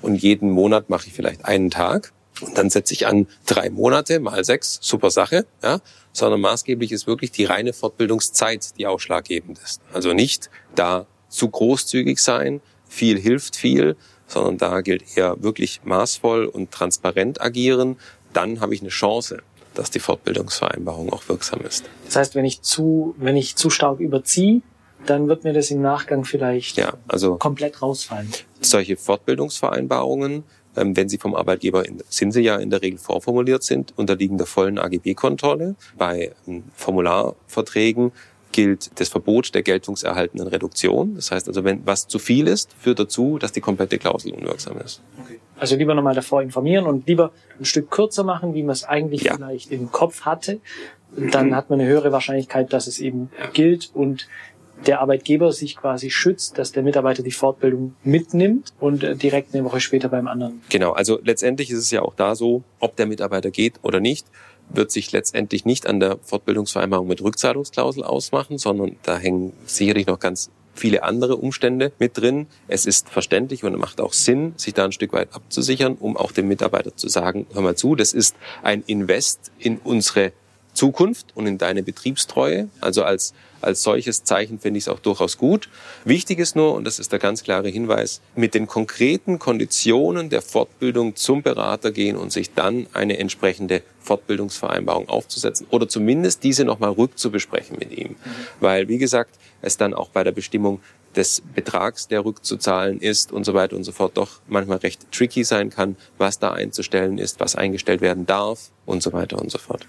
[0.07, 2.13] und jeden Monat mache ich vielleicht einen Tag.
[2.41, 5.81] Und dann setze ich an drei Monate mal sechs, super Sache, ja,
[6.13, 9.81] sondern maßgeblich ist wirklich die reine Fortbildungszeit, die ausschlaggebend ist.
[9.93, 13.97] Also nicht da zu großzügig sein, viel hilft viel,
[14.29, 17.97] sondern da gilt eher wirklich maßvoll und transparent agieren,
[18.33, 19.43] dann habe ich eine Chance,
[19.75, 21.85] dass die Fortbildungsvereinbarung auch wirksam ist.
[22.05, 24.63] Das heißt, wenn ich zu, wenn ich zu stark überziehe,
[25.05, 28.29] dann wird mir das im Nachgang vielleicht ja, also komplett rausfallen.
[28.61, 30.45] Solche Fortbildungsvereinbarungen,
[30.77, 34.39] ähm, wenn sie vom Arbeitgeber, in, sind sie ja in der Regel vorformuliert sind, unterliegen
[34.39, 35.77] der vollen AGB-Kontrolle.
[35.97, 38.13] Bei ähm, Formularverträgen
[38.53, 41.15] gilt das Verbot der geltungserhaltenden Reduktion.
[41.15, 44.79] Das heißt also, wenn was zu viel ist, führt dazu, dass die komplette Klausel unwirksam
[44.79, 45.03] ist.
[45.23, 45.41] Okay.
[45.59, 49.25] Also lieber nochmal davor informieren und lieber ein Stück kürzer machen, wie man es eigentlich
[49.25, 49.35] ja.
[49.35, 50.61] vielleicht im Kopf hatte.
[51.17, 54.27] Dann hat man eine höhere Wahrscheinlichkeit, dass es eben gilt und
[54.87, 59.65] der Arbeitgeber sich quasi schützt, dass der Mitarbeiter die Fortbildung mitnimmt und äh, direkt eine
[59.65, 60.63] Woche später beim anderen.
[60.69, 64.27] Genau, also letztendlich ist es ja auch da so, ob der Mitarbeiter geht oder nicht,
[64.69, 70.19] wird sich letztendlich nicht an der Fortbildungsvereinbarung mit Rückzahlungsklausel ausmachen, sondern da hängen sicherlich noch
[70.19, 72.47] ganz viele andere Umstände mit drin.
[72.69, 76.33] Es ist verständlich und macht auch Sinn, sich da ein Stück weit abzusichern, um auch
[76.33, 80.33] dem Mitarbeiter zu sagen, hör mal zu, das ist ein Invest in unsere
[80.77, 82.69] Zukunft und in deine Betriebstreue.
[82.81, 85.69] Also als, als solches Zeichen finde ich es auch durchaus gut.
[86.05, 90.43] Wichtig ist nur, und das ist der ganz klare Hinweis, mit den konkreten Konditionen der
[90.43, 96.93] Fortbildung zum Berater gehen und sich dann eine entsprechende Fortbildungsvereinbarung aufzusetzen oder zumindest diese nochmal
[96.93, 98.11] rückzubesprechen mit ihm.
[98.11, 98.17] Mhm.
[98.61, 100.81] Weil, wie gesagt, es dann auch bei der Bestimmung
[101.17, 105.45] des Betrags, der rückzuzahlen ist und so weiter und so fort, doch manchmal recht tricky
[105.45, 109.59] sein kann, was da einzustellen ist, was eingestellt werden darf und so weiter und so
[109.59, 109.87] fort.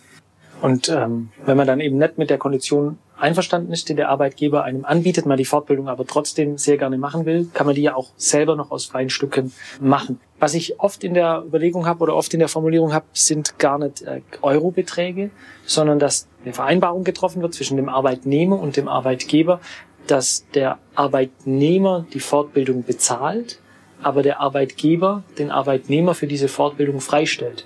[0.62, 4.64] Und ähm, wenn man dann eben nicht mit der Kondition einverstanden ist, die der Arbeitgeber
[4.64, 7.96] einem anbietet, man die Fortbildung aber trotzdem sehr gerne machen will, kann man die ja
[7.96, 10.20] auch selber noch aus freien Stücken machen.
[10.40, 13.80] Was ich oft in der Überlegung habe oder oft in der Formulierung habe, sind gar
[13.80, 15.32] nicht äh, Eurobeträge,
[15.66, 19.60] sondern dass eine Vereinbarung getroffen wird zwischen dem Arbeitnehmer und dem Arbeitgeber,
[20.06, 23.60] dass der Arbeitnehmer die Fortbildung bezahlt,
[24.02, 27.66] aber der Arbeitgeber den Arbeitnehmer für diese Fortbildung freistellt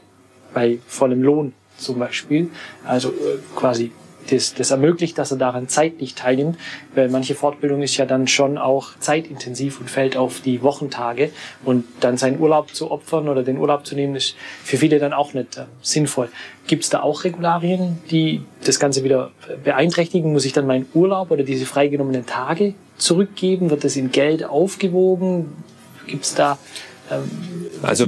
[0.54, 2.50] bei vollem Lohn zum Beispiel.
[2.86, 3.92] Also äh, quasi
[4.30, 6.58] das, das ermöglicht, dass er daran zeitlich teilnimmt,
[6.96, 11.32] weil manche Fortbildung ist ja dann schon auch zeitintensiv und fällt auf die Wochentage
[11.64, 15.14] und dann seinen Urlaub zu opfern oder den Urlaub zu nehmen, ist für viele dann
[15.14, 16.30] auch nicht äh, sinnvoll.
[16.68, 19.32] Gibt es da auch Regularien, die das Ganze wieder
[19.64, 20.32] beeinträchtigen?
[20.32, 23.70] Muss ich dann meinen Urlaub oder diese freigenommenen Tage zurückgeben?
[23.70, 25.52] Wird das in Geld aufgewogen?
[26.08, 26.58] Gibt es da
[27.12, 27.30] ähm,
[27.82, 28.06] also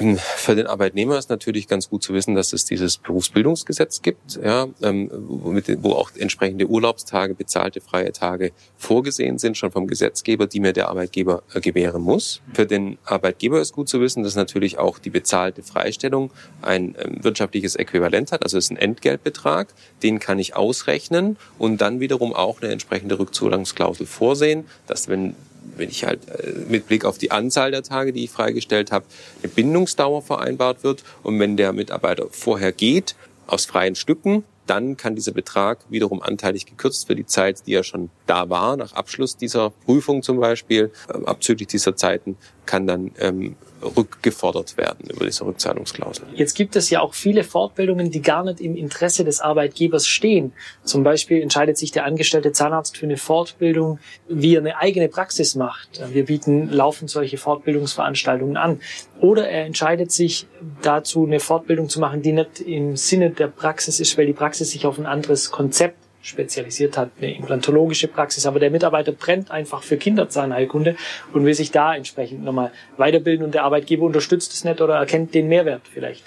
[0.00, 4.38] ähm, für den Arbeitnehmer ist natürlich ganz gut zu wissen, dass es dieses Berufsbildungsgesetz gibt,
[4.42, 10.60] ja, ähm, wo auch entsprechende Urlaubstage, bezahlte freie Tage vorgesehen sind, schon vom Gesetzgeber, die
[10.60, 12.40] mir der Arbeitgeber äh, gewähren muss.
[12.52, 16.30] Für den Arbeitgeber ist gut zu wissen, dass natürlich auch die bezahlte Freistellung
[16.62, 19.68] ein wirtschaftliches Äquivalent hat, also es ist ein Entgeltbetrag,
[20.02, 25.36] den kann ich ausrechnen und dann wiederum auch eine entsprechende Rückzahlungsklausel vorsehen, dass wenn
[25.76, 29.06] wenn ich halt äh, mit Blick auf die Anzahl der Tage, die ich freigestellt habe,
[29.42, 31.04] eine Bindungsdauer vereinbart wird.
[31.22, 36.66] Und wenn der Mitarbeiter vorher geht, aus freien Stücken, dann kann dieser Betrag wiederum anteilig
[36.66, 40.90] gekürzt für die Zeit, die er schon da war, nach Abschluss dieser Prüfung zum Beispiel,
[41.08, 46.26] äh, abzüglich dieser Zeiten, kann dann ähm, rückgefordert werden über diese Rückzahlungsklausel.
[46.34, 50.52] Jetzt gibt es ja auch viele Fortbildungen, die gar nicht im Interesse des Arbeitgebers stehen.
[50.84, 53.98] Zum Beispiel entscheidet sich der angestellte Zahnarzt für eine Fortbildung,
[54.28, 56.00] wie er eine eigene Praxis macht.
[56.12, 58.80] Wir bieten laufend solche Fortbildungsveranstaltungen an.
[59.20, 60.46] Oder er entscheidet sich
[60.82, 64.70] dazu, eine Fortbildung zu machen, die nicht im Sinne der Praxis ist, weil die Praxis
[64.70, 69.82] sich auf ein anderes Konzept spezialisiert hat, eine implantologische Praxis, aber der Mitarbeiter brennt einfach
[69.82, 70.96] für Kinderzahnheilkunde
[71.32, 75.34] und will sich da entsprechend nochmal weiterbilden und der Arbeitgeber unterstützt es nicht oder erkennt
[75.34, 76.24] den Mehrwert vielleicht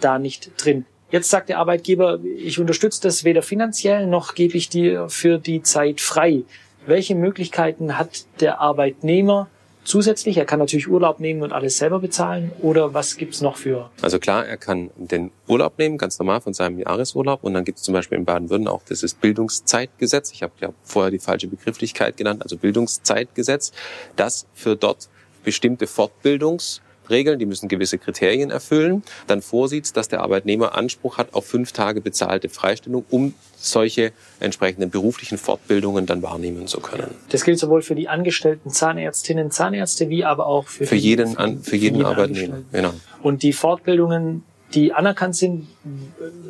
[0.00, 0.86] da nicht drin.
[1.10, 5.62] Jetzt sagt der Arbeitgeber, ich unterstütze das weder finanziell noch gebe ich dir für die
[5.62, 6.42] Zeit frei.
[6.86, 9.48] Welche Möglichkeiten hat der Arbeitnehmer,
[9.84, 10.36] zusätzlich?
[10.36, 13.90] Er kann natürlich Urlaub nehmen und alles selber bezahlen oder was gibt's noch für?
[14.00, 17.78] Also klar, er kann den Urlaub nehmen, ganz normal von seinem Jahresurlaub und dann gibt
[17.78, 20.32] es zum Beispiel in Baden-Württemberg auch das Bildungszeitgesetz.
[20.32, 23.72] Ich habe ja vorher die falsche Begrifflichkeit genannt, also Bildungszeitgesetz,
[24.16, 25.08] das für dort
[25.44, 26.80] bestimmte Fortbildungs
[27.12, 31.72] Regeln, die müssen gewisse Kriterien erfüllen, dann vorsieht, dass der Arbeitnehmer Anspruch hat auf fünf
[31.72, 37.14] Tage bezahlte Freistellung, um solche entsprechenden beruflichen Fortbildungen dann wahrnehmen zu können.
[37.28, 41.62] Das gilt sowohl für die angestellten Zahnärztinnen, Zahnärzte, wie aber auch für, für jeden, an,
[41.62, 42.62] für, für jeden, jeden Arbeitnehmer.
[42.72, 42.92] Genau.
[43.22, 44.42] Und die Fortbildungen,
[44.74, 45.68] die anerkannt sind?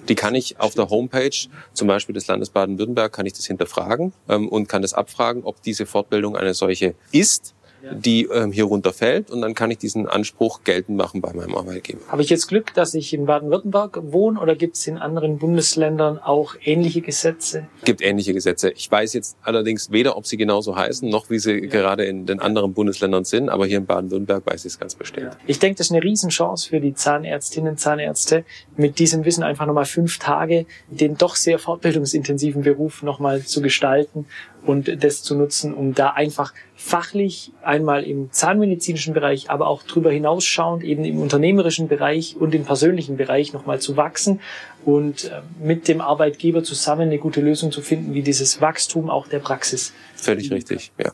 [0.08, 1.36] Die kann ich auf der Homepage,
[1.72, 5.62] zum Beispiel des Landes Baden-Württemberg, kann ich das hinterfragen ähm, und kann das abfragen, ob
[5.62, 7.54] diese Fortbildung eine solche ist
[7.91, 12.01] die ähm, hier runterfällt und dann kann ich diesen Anspruch geltend machen bei meinem Arbeitgeber.
[12.09, 16.18] Habe ich jetzt Glück, dass ich in Baden-Württemberg wohne oder gibt es in anderen Bundesländern
[16.18, 17.66] auch ähnliche Gesetze?
[17.85, 18.70] Gibt ähnliche Gesetze.
[18.70, 21.66] Ich weiß jetzt allerdings weder, ob sie genauso heißen, noch wie sie ja.
[21.66, 25.33] gerade in den anderen Bundesländern sind, aber hier in Baden-Württemberg weiß ich es ganz bestimmt.
[25.33, 25.39] Ja.
[25.47, 28.45] Ich denke, das ist eine Riesenchance für die Zahnärztinnen, Zahnärzte,
[28.76, 34.26] mit diesem Wissen einfach nochmal fünf Tage den doch sehr fortbildungsintensiven Beruf nochmal zu gestalten
[34.64, 36.55] und das zu nutzen, um da einfach
[36.85, 42.64] fachlich einmal im zahnmedizinischen Bereich, aber auch darüber hinausschauend eben im unternehmerischen Bereich und im
[42.64, 44.41] persönlichen Bereich nochmal zu wachsen
[44.85, 49.28] und äh, mit dem Arbeitgeber zusammen eine gute Lösung zu finden, wie dieses Wachstum auch
[49.28, 49.93] der Praxis.
[50.16, 51.12] Völlig richtig, ja.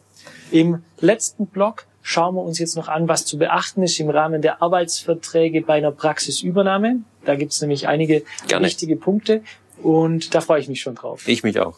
[0.51, 4.41] Im letzten Block schauen wir uns jetzt noch an, was zu beachten ist im Rahmen
[4.41, 7.03] der Arbeitsverträge bei einer Praxisübernahme.
[7.27, 8.23] Da gibt es nämlich einige
[8.59, 9.43] wichtige Punkte
[9.83, 11.29] und da freue ich mich schon drauf.
[11.29, 11.77] Ich mich auch.